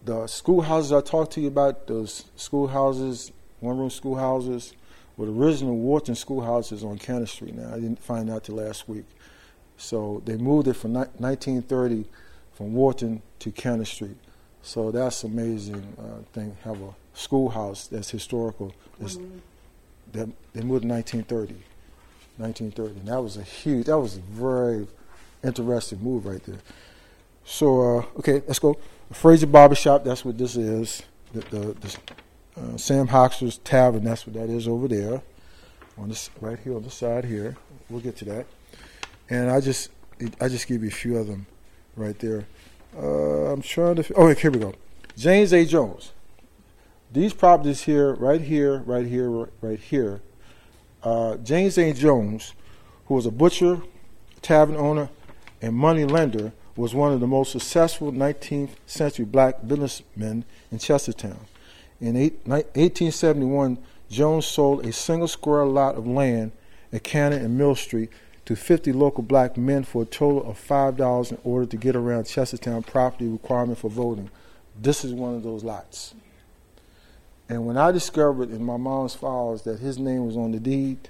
The 0.04 0.26
schoolhouses 0.26 0.92
I 0.92 1.00
talked 1.00 1.32
to 1.32 1.40
you 1.40 1.48
about, 1.48 1.86
those 1.86 2.24
schoolhouses, 2.36 3.32
one 3.60 3.76
room 3.76 3.90
schoolhouses, 3.90 4.72
were 5.16 5.26
the 5.26 5.32
original 5.32 5.76
Wharton 5.76 6.14
schoolhouses 6.14 6.84
on 6.84 6.96
Cannon 6.96 7.26
Street 7.26 7.54
now. 7.54 7.74
I 7.74 7.80
didn't 7.80 7.98
find 7.98 8.30
out 8.30 8.44
till 8.44 8.54
last 8.54 8.88
week. 8.88 9.04
So 9.76 10.22
they 10.24 10.36
moved 10.36 10.68
it 10.68 10.74
from 10.74 10.92
ni- 10.92 10.98
1930 11.18 12.04
from 12.54 12.72
Wharton 12.72 13.22
to 13.40 13.50
Cannon 13.50 13.84
Street. 13.84 14.16
So 14.62 14.90
that's 14.90 15.24
amazing 15.24 15.96
uh, 15.98 16.22
thing. 16.32 16.56
Have 16.64 16.80
a 16.82 16.94
schoolhouse 17.14 17.88
that's 17.88 18.10
historical. 18.10 18.74
Mhm. 19.00 19.40
They 20.12 20.62
moved 20.62 20.84
in 20.84 20.90
1930. 20.90 21.54
1930. 22.38 23.00
And 23.00 23.08
that 23.08 23.20
was 23.20 23.36
a 23.36 23.42
huge. 23.42 23.86
That 23.86 23.98
was 23.98 24.16
a 24.16 24.20
very 24.20 24.86
interesting 25.42 26.02
move 26.02 26.26
right 26.26 26.42
there. 26.44 26.58
So 27.44 27.80
uh, 27.80 28.04
okay, 28.18 28.42
let's 28.46 28.58
go. 28.58 28.76
Fraser 29.12 29.46
Barbershop. 29.46 30.04
That's 30.04 30.24
what 30.24 30.38
this 30.38 30.56
is. 30.56 31.02
The, 31.32 31.40
the, 31.40 31.58
the 31.80 31.98
uh, 32.56 32.76
Sam 32.76 33.08
Hoxter's 33.08 33.58
Tavern. 33.58 34.04
That's 34.04 34.26
what 34.26 34.34
that 34.34 34.50
is 34.50 34.68
over 34.68 34.88
there. 34.88 35.22
On 35.96 36.08
this 36.08 36.30
right 36.40 36.58
here 36.58 36.76
on 36.76 36.82
the 36.82 36.90
side 36.90 37.24
here. 37.24 37.56
We'll 37.90 38.00
get 38.00 38.16
to 38.18 38.24
that. 38.26 38.46
And 39.30 39.50
I 39.50 39.60
just 39.60 39.90
I 40.40 40.48
just 40.48 40.66
give 40.66 40.82
you 40.82 40.88
a 40.88 40.92
few 40.92 41.16
of 41.16 41.26
them 41.26 41.46
right 41.96 42.18
there. 42.18 42.46
Uh, 42.96 43.52
I'm 43.52 43.62
trying 43.62 43.96
to. 43.96 44.14
Oh, 44.14 44.32
here 44.34 44.50
we 44.50 44.58
go. 44.58 44.74
James 45.16 45.52
A. 45.52 45.64
Jones. 45.64 46.12
These 47.10 47.32
properties 47.32 47.82
here, 47.82 48.12
right 48.14 48.40
here, 48.40 48.78
right 48.78 49.06
here, 49.06 49.30
right 49.62 49.80
here. 49.80 50.20
Uh, 51.02 51.36
James 51.36 51.78
A. 51.78 51.94
Jones, 51.94 52.52
who 53.06 53.14
was 53.14 53.24
a 53.24 53.30
butcher, 53.30 53.80
tavern 54.42 54.76
owner, 54.76 55.08
and 55.62 55.74
money 55.74 56.04
lender, 56.04 56.52
was 56.76 56.94
one 56.94 57.12
of 57.12 57.20
the 57.20 57.26
most 57.26 57.50
successful 57.50 58.12
19th 58.12 58.70
century 58.86 59.24
black 59.24 59.66
businessmen 59.66 60.44
in 60.70 60.78
Chestertown. 60.78 61.38
In 61.98 62.14
eight, 62.14 62.46
ni- 62.46 62.64
1871, 62.76 63.78
Jones 64.10 64.44
sold 64.46 64.84
a 64.84 64.92
single 64.92 65.28
square 65.28 65.64
lot 65.64 65.94
of 65.94 66.06
land 66.06 66.52
at 66.92 67.04
Cannon 67.04 67.42
and 67.42 67.56
Mill 67.56 67.74
Street 67.74 68.10
to 68.44 68.54
50 68.54 68.92
local 68.92 69.22
black 69.22 69.56
men 69.56 69.82
for 69.82 70.02
a 70.02 70.06
total 70.06 70.48
of 70.48 70.58
$5 70.58 71.32
in 71.32 71.38
order 71.42 71.66
to 71.66 71.76
get 71.78 71.96
around 71.96 72.24
Chestertown 72.24 72.86
property 72.86 73.28
requirement 73.28 73.78
for 73.78 73.88
voting. 73.88 74.30
This 74.80 75.04
is 75.04 75.12
one 75.12 75.34
of 75.34 75.42
those 75.42 75.64
lots. 75.64 76.14
And 77.48 77.64
when 77.66 77.76
I 77.78 77.90
discovered 77.92 78.50
in 78.50 78.62
my 78.62 78.76
mom's 78.76 79.14
files 79.14 79.62
that 79.62 79.80
his 79.80 79.98
name 79.98 80.26
was 80.26 80.36
on 80.36 80.52
the 80.52 80.60
deed, 80.60 81.08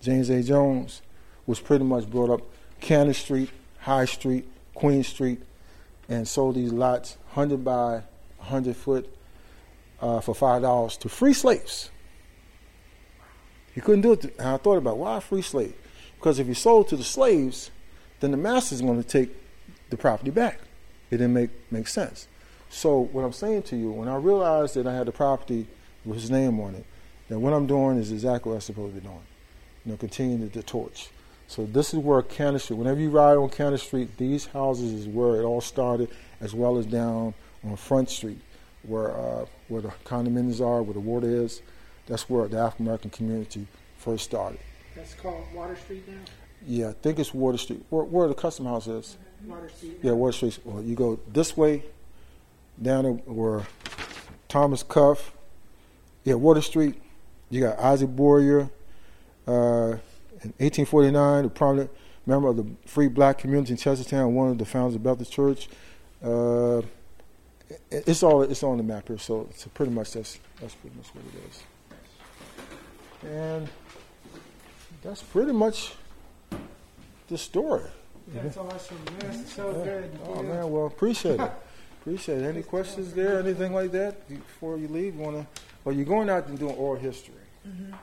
James 0.00 0.30
A. 0.30 0.42
Jones 0.42 1.00
was 1.46 1.60
pretty 1.60 1.84
much 1.84 2.10
brought 2.10 2.30
up 2.30 2.42
Cannon 2.80 3.14
Street, 3.14 3.50
High 3.78 4.04
Street, 4.04 4.48
Queen 4.74 5.04
Street, 5.04 5.40
and 6.08 6.26
sold 6.26 6.56
these 6.56 6.72
lots 6.72 7.16
100 7.34 7.64
by 7.64 8.02
100 8.38 8.76
foot 8.76 9.08
uh, 10.00 10.20
for 10.20 10.34
$5 10.34 10.98
to 10.98 11.08
free 11.08 11.32
slaves. 11.32 11.90
He 13.74 13.80
couldn't 13.80 14.00
do 14.00 14.12
it. 14.12 14.22
To, 14.22 14.32
and 14.38 14.48
I 14.48 14.56
thought 14.56 14.78
about 14.78 14.98
why 14.98 15.20
free 15.20 15.42
slave? 15.42 15.74
Because 16.16 16.38
if 16.38 16.46
he 16.46 16.54
sold 16.54 16.88
to 16.88 16.96
the 16.96 17.04
slaves, 17.04 17.70
then 18.20 18.30
the 18.30 18.36
master's 18.36 18.80
going 18.80 19.02
to 19.02 19.08
take 19.08 19.30
the 19.90 19.96
property 19.96 20.30
back. 20.30 20.60
It 21.10 21.18
didn't 21.18 21.34
make 21.34 21.50
make 21.70 21.86
sense. 21.86 22.26
So 22.68 23.00
what 23.00 23.22
I'm 23.22 23.32
saying 23.32 23.62
to 23.64 23.76
you, 23.76 23.92
when 23.92 24.08
I 24.08 24.16
realized 24.16 24.74
that 24.74 24.86
I 24.86 24.94
had 24.94 25.06
the 25.06 25.12
property 25.12 25.68
with 26.06 26.20
his 26.20 26.30
name 26.30 26.60
on 26.60 26.74
it, 26.74 26.86
that 27.28 27.38
what 27.38 27.52
I'm 27.52 27.66
doing 27.66 27.98
is 27.98 28.12
exactly 28.12 28.50
what 28.50 28.56
I'm 28.56 28.60
supposed 28.62 28.94
to 28.94 29.00
be 29.00 29.06
doing. 29.06 29.22
You 29.84 29.92
know, 29.92 29.98
continuing 29.98 30.48
the 30.48 30.62
torch. 30.62 31.10
So 31.48 31.64
this 31.66 31.94
is 31.94 32.00
where 32.00 32.22
Cannon 32.22 32.58
Street. 32.58 32.76
Whenever 32.76 33.00
you 33.00 33.10
ride 33.10 33.36
on 33.36 33.48
Cannon 33.50 33.78
Street, 33.78 34.16
these 34.16 34.46
houses 34.46 34.92
is 34.92 35.06
where 35.06 35.40
it 35.40 35.44
all 35.44 35.60
started, 35.60 36.10
as 36.40 36.54
well 36.54 36.76
as 36.76 36.86
down 36.86 37.34
on 37.64 37.76
Front 37.76 38.10
Street, 38.10 38.40
where 38.82 39.16
uh, 39.16 39.46
where 39.68 39.82
the 39.82 39.92
condominiums 40.04 40.60
are, 40.60 40.82
where 40.82 40.94
the 40.94 41.00
water 41.00 41.28
is. 41.28 41.62
That's 42.06 42.28
where 42.30 42.46
the 42.48 42.58
African 42.58 42.86
American 42.86 43.10
community 43.10 43.66
first 43.98 44.24
started. 44.24 44.60
That's 44.94 45.14
called 45.14 45.44
Water 45.54 45.76
Street 45.76 46.08
now. 46.08 46.14
Yeah, 46.66 46.88
I 46.88 46.92
think 46.92 47.18
it's 47.18 47.34
Water 47.34 47.58
Street. 47.58 47.84
Where, 47.90 48.04
where 48.04 48.28
the 48.28 48.34
custom 48.34 48.66
house 48.66 48.86
is. 48.86 49.18
Water 49.44 49.68
Street. 49.68 49.98
Yeah, 50.02 50.12
Water 50.12 50.32
Street. 50.32 50.58
Well, 50.64 50.82
you 50.82 50.96
go 50.96 51.20
this 51.32 51.56
way, 51.56 51.84
down 52.80 53.04
where 53.26 53.66
Thomas 54.48 54.82
Cuff. 54.82 55.32
Yeah, 56.26 56.34
Water 56.34 56.60
Street. 56.60 57.00
You 57.50 57.60
got 57.62 57.78
Isaac 57.78 58.10
Boyer. 58.14 58.68
Uh, 59.46 59.96
in 60.42 60.52
1849, 60.58 61.44
a 61.44 61.48
prominent 61.48 61.90
member 62.26 62.48
of 62.48 62.56
the 62.56 62.66
free 62.84 63.06
black 63.06 63.38
community 63.38 63.72
in 63.72 63.78
Chestertown, 63.78 64.32
one 64.32 64.48
of 64.50 64.58
the 64.58 64.64
founders 64.64 64.96
of 64.96 65.04
Bethel 65.04 65.24
Church. 65.24 65.68
Uh, 66.22 66.82
it's 67.90 68.24
all 68.24 68.42
it's 68.42 68.62
on 68.64 68.76
the 68.76 68.82
map 68.82 69.06
here, 69.06 69.18
so, 69.18 69.48
so 69.54 69.70
pretty 69.72 69.92
much 69.92 70.12
that's 70.12 70.38
that's 70.60 70.74
pretty 70.74 70.96
much 70.96 71.06
what 71.14 71.24
it 71.24 71.40
is. 71.48 73.30
And 73.30 73.68
that's 75.02 75.22
pretty 75.22 75.52
much 75.52 75.94
the 77.28 77.38
story. 77.38 77.82
That's 78.34 78.56
awesome. 78.56 78.98
That's 79.20 79.52
so 79.52 79.70
Yeah. 79.78 79.84
good. 79.84 80.18
Oh 80.26 80.34
Yeah. 80.42 80.48
man, 80.48 80.70
well 80.72 80.86
appreciate 80.86 81.38
it. 81.40 81.50
Appreciate 82.06 82.42
it. 82.42 82.44
Any 82.44 82.62
questions 82.62 83.12
there? 83.14 83.40
Anything 83.40 83.72
like 83.72 83.90
that 83.90 84.28
before 84.28 84.78
you 84.78 84.86
leave? 84.86 85.16
You 85.16 85.22
wanna? 85.22 85.44
Well, 85.82 85.92
you're 85.92 86.04
going 86.04 86.30
out 86.30 86.46
and 86.46 86.56
doing 86.56 86.76
oral 86.76 87.00
history. 87.00 87.34
Mm-hmm. 87.66 87.94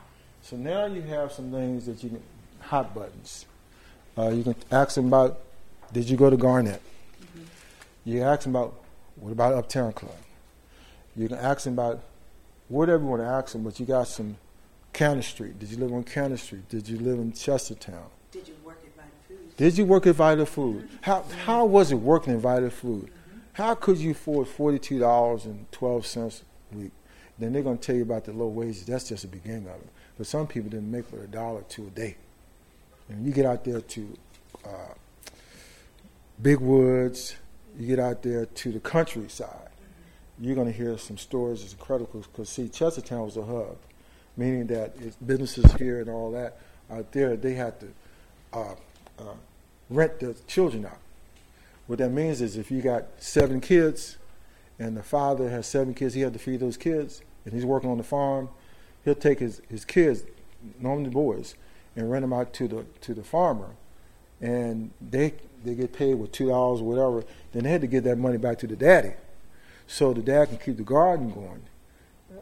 So 0.41 0.57
now 0.57 0.87
you 0.87 1.01
have 1.03 1.31
some 1.31 1.51
things 1.51 1.85
that 1.85 2.03
you 2.03 2.09
can 2.09 2.23
hot 2.59 2.93
buttons. 2.93 3.45
Uh, 4.17 4.27
you 4.27 4.43
can 4.43 4.55
ask 4.71 4.95
them 4.95 5.07
about. 5.07 5.39
Did 5.93 6.09
you 6.09 6.17
go 6.17 6.29
to 6.29 6.35
Garnett? 6.35 6.81
Mm-hmm. 7.21 7.43
You 8.03 8.19
can 8.19 8.27
ask 8.27 8.41
them 8.41 8.53
about 8.53 8.73
what 9.15 9.31
about 9.31 9.53
Uptown 9.53 9.93
Club. 9.93 10.17
You 11.15 11.29
can 11.29 11.37
ask 11.37 11.63
them 11.63 11.71
about 11.71 12.01
whatever 12.67 13.03
you 13.03 13.09
want 13.09 13.21
to 13.21 13.27
ask 13.27 13.53
them, 13.53 13.63
but 13.63 13.79
you 13.79 13.85
got 13.85 14.09
some 14.09 14.35
Cannon 14.91 15.23
Street. 15.23 15.57
Did 15.59 15.71
you 15.71 15.77
live 15.77 15.93
on 15.93 16.03
Cannon 16.03 16.37
Street? 16.37 16.67
Did 16.67 16.89
you 16.89 16.99
live 16.99 17.19
in 17.19 17.31
Chestertown? 17.31 18.09
Did 18.33 18.49
you 18.49 18.55
work 18.65 18.81
at 18.85 18.97
Vita 18.97 19.09
Food? 19.29 19.55
Did 19.55 19.77
you 19.77 19.85
work 19.85 20.07
at 20.07 20.15
Vita 20.15 20.45
Food? 20.45 20.83
Mm-hmm. 20.83 20.95
How 21.03 21.23
how 21.45 21.63
was 21.63 21.93
it 21.93 21.95
working 21.95 22.33
at 22.33 22.39
Vita 22.39 22.69
Food? 22.69 23.09
How 23.53 23.75
could 23.75 23.99
you 23.99 24.11
afford 24.11 24.47
forty 24.47 24.79
two 24.79 24.99
dollars 24.99 25.45
and 25.45 25.71
twelve 25.71 26.05
cents 26.05 26.43
a 26.73 26.77
week? 26.77 26.91
Then 27.37 27.53
they're 27.53 27.61
gonna 27.61 27.77
tell 27.77 27.95
you 27.95 28.01
about 28.01 28.25
the 28.25 28.33
low 28.33 28.47
wages. 28.47 28.85
That's 28.85 29.09
just 29.09 29.21
the 29.21 29.27
beginning 29.27 29.67
of 29.67 29.75
it. 29.75 29.89
But 30.17 30.27
some 30.27 30.47
people 30.47 30.69
didn't 30.69 30.91
make 30.91 31.09
but 31.11 31.19
a 31.21 31.27
dollar 31.27 31.63
two 31.69 31.87
a 31.87 31.89
day. 31.89 32.17
And 33.09 33.25
you 33.25 33.31
get 33.31 33.45
out 33.45 33.63
there 33.63 33.81
to 33.81 34.17
uh, 34.65 34.93
Big 36.41 36.59
Woods, 36.59 37.35
you 37.77 37.87
get 37.87 37.99
out 37.99 38.23
there 38.23 38.45
to 38.45 38.71
the 38.71 38.79
countryside, 38.79 39.69
you're 40.39 40.55
gonna 40.55 40.71
hear 40.71 40.97
some 40.97 41.17
stories 41.17 41.61
that's 41.61 41.73
incredible. 41.73 42.21
Because 42.31 42.49
see, 42.49 42.69
Chestertown 42.69 43.25
was 43.25 43.37
a 43.37 43.45
hub, 43.45 43.77
meaning 44.35 44.65
that 44.67 44.95
it's 44.99 45.15
businesses 45.17 45.71
here 45.73 45.99
and 45.99 46.09
all 46.09 46.31
that 46.31 46.57
out 46.89 47.11
there. 47.11 47.35
They 47.35 47.53
had 47.53 47.79
to 47.81 47.87
uh, 48.51 48.75
uh, 49.19 49.35
rent 49.89 50.19
the 50.19 50.35
children 50.47 50.85
out. 50.85 50.97
What 51.87 51.99
that 51.99 52.11
means 52.11 52.41
is 52.41 52.57
if 52.57 52.71
you 52.71 52.81
got 52.81 53.05
seven 53.17 53.59
kids 53.59 54.17
and 54.79 54.95
the 54.95 55.03
father 55.03 55.49
has 55.49 55.67
seven 55.67 55.93
kids, 55.93 56.13
he 56.13 56.21
had 56.21 56.33
to 56.33 56.39
feed 56.39 56.59
those 56.59 56.77
kids, 56.77 57.21
and 57.45 57.53
he's 57.53 57.65
working 57.65 57.89
on 57.89 57.97
the 57.97 58.03
farm, 58.03 58.49
he'll 59.03 59.15
take 59.15 59.39
his, 59.39 59.61
his 59.69 59.85
kids, 59.85 60.23
normally 60.79 61.09
boys, 61.09 61.55
and 61.95 62.09
rent 62.09 62.23
them 62.23 62.33
out 62.33 62.53
to 62.53 62.67
the 62.67 62.85
to 63.01 63.13
the 63.13 63.23
farmer, 63.23 63.71
and 64.41 64.91
they 64.99 65.33
they 65.63 65.75
get 65.75 65.93
paid 65.93 66.15
with 66.15 66.31
two 66.31 66.47
dollars 66.47 66.81
or 66.81 66.85
whatever. 66.85 67.23
Then 67.51 67.63
they 67.63 67.69
had 67.69 67.81
to 67.81 67.87
give 67.87 68.03
that 68.05 68.17
money 68.17 68.37
back 68.37 68.57
to 68.59 68.67
the 68.67 68.75
daddy, 68.75 69.13
so 69.87 70.13
the 70.13 70.21
dad 70.21 70.49
can 70.49 70.57
keep 70.57 70.77
the 70.77 70.83
garden 70.83 71.31
going, 71.31 71.63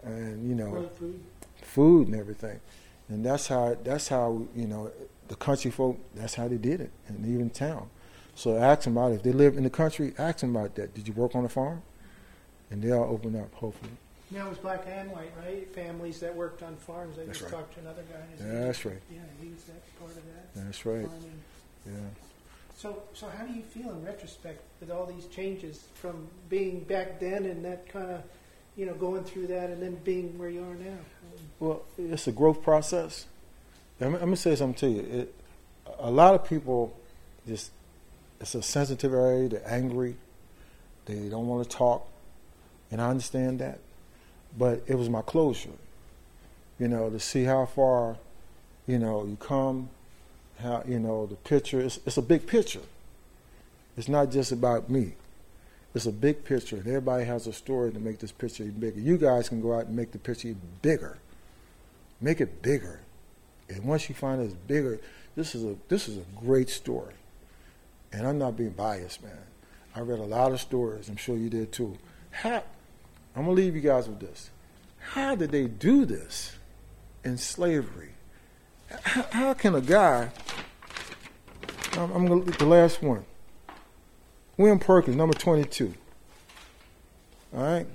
and 0.04 0.48
you 0.48 0.56
know 0.56 0.90
food. 0.98 1.20
food 1.62 2.08
and 2.08 2.16
everything. 2.16 2.60
And 3.10 3.26
that's 3.26 3.48
how 3.48 3.76
that's 3.84 4.08
how 4.08 4.46
you 4.56 4.68
know 4.68 4.92
the 5.28 5.36
country 5.36 5.72
folk. 5.72 6.00
That's 6.16 6.36
how 6.36 6.48
they 6.48 6.58
did 6.58 6.80
it, 6.80 6.92
and 7.08 7.26
even 7.26 7.50
town. 7.50 7.90
So 8.42 8.58
ask 8.58 8.86
them 8.86 8.98
about 8.98 9.12
it. 9.12 9.16
if 9.18 9.22
they 9.24 9.32
live 9.34 9.56
in 9.56 9.64
the 9.64 9.70
country. 9.70 10.14
Ask 10.18 10.40
them 10.40 10.56
about 10.56 10.74
that. 10.74 10.96
Did 10.96 11.08
you 11.08 11.14
work 11.14 11.36
on 11.36 11.46
a 11.46 11.50
farm? 11.50 11.84
And 12.72 12.82
they'll 12.82 13.04
open 13.04 13.36
up 13.36 13.54
hopefully. 13.54 13.92
Now 14.32 14.48
it 14.48 14.50
was 14.50 14.58
black 14.58 14.84
and 14.88 15.12
white, 15.12 15.32
right? 15.46 15.72
Families 15.76 16.20
that 16.22 16.36
worked 16.36 16.64
on 16.64 16.76
farms. 16.78 17.20
I 17.22 17.26
That's 17.26 17.38
just 17.38 17.52
right. 17.52 17.60
talked 17.60 17.76
to 17.76 17.82
another 17.82 18.02
guy. 18.12 18.18
he- 18.36 18.44
That's 18.44 18.84
right. 18.84 18.98
Yeah, 19.12 19.20
he 19.40 19.50
was 19.50 19.64
that 19.66 20.00
part 20.00 20.10
of 20.12 20.16
that. 20.26 20.56
That's 20.56 20.84
right. 20.88 21.06
farming. 21.06 21.40
Yeah. 21.86 21.92
So, 22.78 23.04
so 23.14 23.28
how 23.38 23.46
do 23.46 23.54
you 23.54 23.62
feel 23.62 23.92
in 23.92 24.04
retrospect 24.04 24.62
with 24.80 24.90
all 24.90 25.06
these 25.06 25.28
changes 25.28 25.84
from 25.94 26.28
being 26.50 26.80
back 26.80 27.20
then 27.20 27.46
and 27.46 27.64
that 27.64 27.88
kind 27.90 28.10
of, 28.10 28.24
you 28.76 28.88
know, 28.88 28.96
going 28.96 29.24
through 29.24 29.48
that 29.48 29.70
and 29.70 29.84
then 29.84 29.96
being 30.04 30.36
where 30.40 30.50
you 30.50 30.64
are 30.64 30.74
now? 30.74 30.98
Well, 31.60 31.84
it's 31.96 32.26
a 32.26 32.32
growth 32.32 32.64
process. 32.64 33.28
I'm, 34.00 34.16
I'm 34.16 34.20
gonna 34.22 34.36
say 34.36 34.56
something 34.56 34.80
to 34.80 34.90
you. 34.90 35.20
It, 35.20 35.36
a 36.00 36.10
lot 36.10 36.34
of 36.34 36.44
people 36.50 36.98
just 37.48 37.70
it's 38.42 38.56
a 38.56 38.62
sensitive 38.62 39.14
area. 39.14 39.48
They're 39.48 39.72
angry. 39.72 40.16
They 41.06 41.30
don't 41.30 41.48
want 41.48 41.70
to 41.70 41.78
talk, 41.78 42.08
and 42.90 43.00
I 43.00 43.10
understand 43.10 43.60
that. 43.60 43.80
But 44.58 44.84
it 44.88 44.96
was 44.96 45.10
my 45.10 45.22
closure, 45.22 45.70
you 46.80 46.88
know, 46.88 47.10
to 47.10 47.20
see 47.20 47.44
how 47.44 47.66
far, 47.66 48.18
you 48.88 49.00
know, 49.00 49.26
you 49.26 49.38
come, 49.40 49.90
how 50.60 50.84
you 50.88 51.00
know 51.00 51.26
the 51.26 51.36
picture. 51.36 51.80
It's, 51.80 52.00
it's 52.06 52.18
a 52.18 52.22
big 52.22 52.48
picture. 52.48 52.82
It's 53.96 54.10
not 54.10 54.32
just 54.32 54.52
about 54.52 54.90
me. 54.90 55.14
It's 55.94 56.06
a 56.06 56.12
big 56.12 56.44
picture, 56.44 56.78
and 56.78 56.88
everybody 56.88 57.26
has 57.26 57.48
a 57.48 57.54
story 57.54 57.92
to 57.92 58.00
make 58.00 58.20
this 58.20 58.32
picture 58.32 58.64
even 58.64 58.80
bigger. 58.80 59.00
You 59.00 59.18
guys 59.18 59.50
can 59.50 59.62
go 59.62 59.74
out 59.74 59.88
and 59.88 59.96
make 59.96 60.12
the 60.12 60.20
picture 60.20 60.50
even 60.50 60.62
bigger. 60.82 61.18
Make 62.20 62.40
it 62.40 62.62
bigger, 62.62 63.02
and 63.70 63.84
once 63.84 64.08
you 64.08 64.16
find 64.16 64.42
it's 64.42 64.54
bigger, 64.54 65.00
this 65.36 65.56
is 65.56 65.64
a 65.64 65.76
this 65.90 66.08
is 66.08 66.18
a 66.18 66.24
great 66.40 66.70
story. 66.70 67.14
And 68.14 68.28
I'm 68.28 68.38
not 68.38 68.58
being 68.58 68.72
biased, 68.72 69.24
man. 69.24 69.38
I 69.96 70.02
read 70.02 70.20
a 70.20 70.24
lot 70.24 70.52
of 70.52 70.62
stories. 70.62 71.10
I'm 71.10 71.18
sure 71.18 71.38
you 71.38 71.50
did 71.50 71.72
too. 71.72 71.98
How, 72.32 72.64
I'm 73.36 73.46
going 73.46 73.56
to 73.56 73.62
leave 73.62 73.76
you 73.76 73.82
guys 73.82 74.08
with 74.08 74.20
this. 74.20 74.50
How 75.00 75.36
did 75.36 75.52
they 75.52 75.68
do 75.68 76.06
this 76.06 76.54
in 77.24 77.38
slavery? 77.38 78.12
How, 79.04 79.26
how 79.32 79.54
can 79.54 79.76
a 79.76 79.82
guy, 79.82 80.30
I'm, 81.94 82.12
I'm 82.12 82.26
going 82.28 82.46
to 82.46 82.58
the 82.58 82.66
last 82.66 83.02
one. 83.02 83.26
William 84.58 84.80
Perkins, 84.80 85.16
number 85.16 85.34
22. 85.34 85.94
All 87.56 87.64
right? 87.64 87.88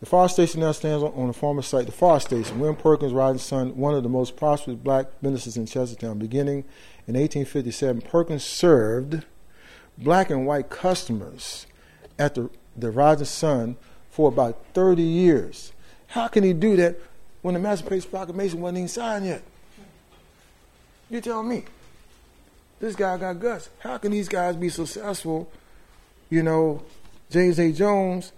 The 0.00 0.06
fire 0.06 0.28
station 0.28 0.60
now 0.60 0.72
stands 0.72 1.04
on, 1.04 1.28
the 1.28 1.32
former 1.32 1.62
site. 1.62 1.86
The 1.86 1.92
fire 1.92 2.18
station, 2.18 2.58
William 2.58 2.74
Perkins, 2.74 3.12
Rising 3.12 3.38
Sun, 3.38 3.76
one 3.76 3.94
of 3.94 4.02
the 4.02 4.08
most 4.08 4.36
prosperous 4.36 4.76
black 4.76 5.06
businesses 5.22 5.56
in 5.56 5.66
Chestertown. 5.66 6.18
Beginning 6.18 6.64
in 7.06 7.14
1857, 7.14 8.02
Perkins 8.02 8.44
served 8.44 9.24
black 9.98 10.30
and 10.30 10.46
white 10.46 10.70
customers 10.70 11.66
at 12.18 12.34
the, 12.34 12.48
the 12.76 12.90
Rising 12.90 13.24
Sun 13.24 13.76
for 14.10 14.28
about 14.28 14.64
30 14.74 15.02
years. 15.02 15.72
How 16.08 16.28
can 16.28 16.44
he 16.44 16.52
do 16.52 16.76
that 16.76 16.96
when 17.42 17.54
the 17.54 17.60
Emancipation 17.60 18.10
Proclamation 18.10 18.60
wasn't 18.60 18.78
even 18.78 18.88
signed 18.88 19.26
yet? 19.26 19.42
You 21.10 21.20
tell 21.20 21.42
me. 21.42 21.64
This 22.78 22.96
guy 22.96 23.16
got 23.16 23.38
guts. 23.38 23.68
How 23.78 23.98
can 23.98 24.12
these 24.12 24.28
guys 24.28 24.56
be 24.56 24.68
successful? 24.68 25.50
You 26.30 26.42
know, 26.42 26.82
James 27.30 27.58
A. 27.58 27.72
Jones, 27.72 28.32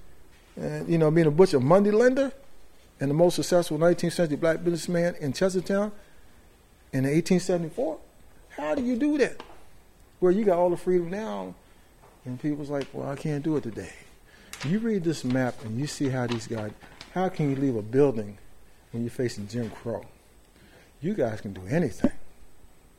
and 0.56 0.88
you 0.88 0.98
know, 0.98 1.10
being 1.10 1.26
a 1.26 1.30
butcher, 1.30 1.60
money 1.60 1.90
lender, 1.90 2.32
and 3.00 3.10
the 3.10 3.14
most 3.14 3.36
successful 3.36 3.78
19th 3.78 4.12
century 4.12 4.36
black 4.36 4.62
businessman 4.62 5.14
in 5.20 5.32
Chestertown 5.32 5.92
in 6.92 7.04
1874. 7.04 7.98
How 8.56 8.74
do 8.74 8.82
you 8.82 8.96
do 8.96 9.18
that? 9.18 9.42
Where 10.20 10.32
you 10.32 10.44
got 10.44 10.58
all 10.58 10.70
the 10.70 10.76
freedom 10.76 11.10
now, 11.10 11.54
and 12.24 12.40
people's 12.40 12.70
like, 12.70 12.86
well, 12.92 13.08
I 13.08 13.16
can't 13.16 13.44
do 13.44 13.56
it 13.56 13.62
today. 13.62 13.92
You 14.66 14.78
read 14.78 15.04
this 15.04 15.24
map 15.24 15.62
and 15.64 15.78
you 15.78 15.86
see 15.86 16.08
how 16.08 16.26
these 16.26 16.46
guys, 16.46 16.72
how 17.12 17.28
can 17.28 17.50
you 17.50 17.56
leave 17.56 17.76
a 17.76 17.82
building 17.82 18.38
when 18.92 19.02
you're 19.02 19.10
facing 19.10 19.48
Jim 19.48 19.70
Crow? 19.70 20.04
You 21.02 21.14
guys 21.14 21.40
can 21.40 21.52
do 21.52 21.62
anything. 21.68 22.12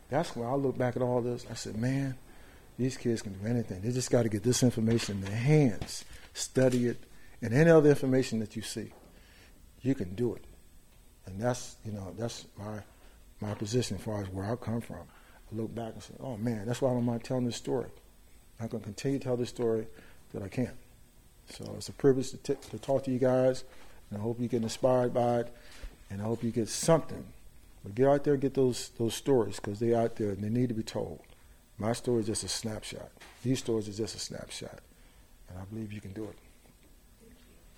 That's 0.09 0.35
when 0.35 0.47
I 0.47 0.53
look 0.53 0.77
back 0.77 0.95
at 0.95 1.01
all 1.01 1.21
this. 1.21 1.45
I 1.49 1.55
said, 1.55 1.77
man, 1.77 2.15
these 2.77 2.97
kids 2.97 3.23
can 3.23 3.33
do 3.33 3.47
anything. 3.47 3.81
They 3.81 3.91
just 3.91 4.11
got 4.11 4.23
to 4.23 4.29
get 4.29 4.43
this 4.43 4.61
information 4.61 5.15
in 5.15 5.21
their 5.21 5.35
hands, 5.35 6.05
study 6.33 6.87
it, 6.87 7.03
and 7.41 7.53
any 7.53 7.71
other 7.71 7.89
information 7.89 8.39
that 8.39 8.55
you 8.55 8.61
see, 8.61 8.91
you 9.81 9.95
can 9.95 10.13
do 10.13 10.35
it. 10.35 10.43
And 11.25 11.41
that's, 11.41 11.77
you 11.83 11.91
know, 11.91 12.13
that's 12.17 12.45
my 12.57 12.81
my 13.41 13.53
position 13.53 13.97
as 13.97 14.03
far 14.03 14.21
as 14.21 14.29
where 14.29 14.45
I 14.45 14.55
come 14.55 14.81
from. 14.81 15.01
I 15.51 15.55
look 15.55 15.73
back 15.73 15.93
and 15.93 16.03
say, 16.03 16.13
oh 16.19 16.37
man, 16.37 16.65
that's 16.65 16.81
why 16.81 16.89
I 16.89 16.93
don't 16.93 17.05
mind 17.05 17.23
telling 17.23 17.45
this 17.45 17.55
story. 17.55 17.89
I'm 18.59 18.67
going 18.67 18.81
to 18.81 18.85
continue 18.85 19.19
to 19.19 19.23
tell 19.23 19.37
this 19.37 19.49
story 19.49 19.87
that 20.33 20.41
I 20.41 20.47
can. 20.47 20.71
So 21.49 21.73
it's 21.77 21.89
a 21.89 21.93
privilege 21.93 22.31
to, 22.31 22.37
t- 22.37 22.55
to 22.71 22.79
talk 22.79 23.03
to 23.03 23.11
you 23.11 23.19
guys, 23.19 23.63
and 24.09 24.19
I 24.19 24.21
hope 24.23 24.39
you 24.39 24.47
get 24.47 24.63
inspired 24.63 25.13
by 25.13 25.41
it, 25.41 25.55
and 26.09 26.21
I 26.21 26.25
hope 26.25 26.43
you 26.43 26.51
get 26.51 26.69
something 26.69 27.25
but 27.85 27.93
get 27.93 28.07
out 28.07 28.23
there 28.23 28.33
and 28.33 28.41
get 28.41 28.55
those 28.55 28.89
those 28.97 29.13
stories 29.13 29.57
because 29.57 29.79
they're 29.79 29.95
out 29.95 30.15
there 30.15 30.31
and 30.31 30.43
they 30.43 30.49
need 30.49 30.69
to 30.69 30.73
be 30.73 30.83
told. 30.83 31.19
My 31.77 31.93
story 31.93 32.21
is 32.21 32.25
just 32.25 32.43
a 32.43 32.47
snapshot. 32.47 33.11
These 33.43 33.59
stories 33.59 33.87
are 33.87 33.93
just 33.93 34.15
a 34.15 34.19
snapshot. 34.19 34.79
And 35.49 35.59
I 35.59 35.65
believe 35.65 35.93
you 35.93 36.01
can 36.01 36.13
do 36.13 36.23
it. 36.23 36.37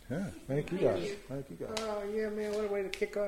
Yeah, 0.09 0.27
thank 0.47 0.71
you 0.71 0.77
guys. 0.77 1.09
Thank 1.27 1.49
you 1.49 1.57
guys. 1.57 1.75
Oh, 1.81 2.03
yeah, 2.15 2.29
man, 2.29 2.53
what 2.53 2.63
a 2.63 2.67
way 2.67 2.83
to 2.83 2.89
kick 2.89 3.17
off 3.17 3.25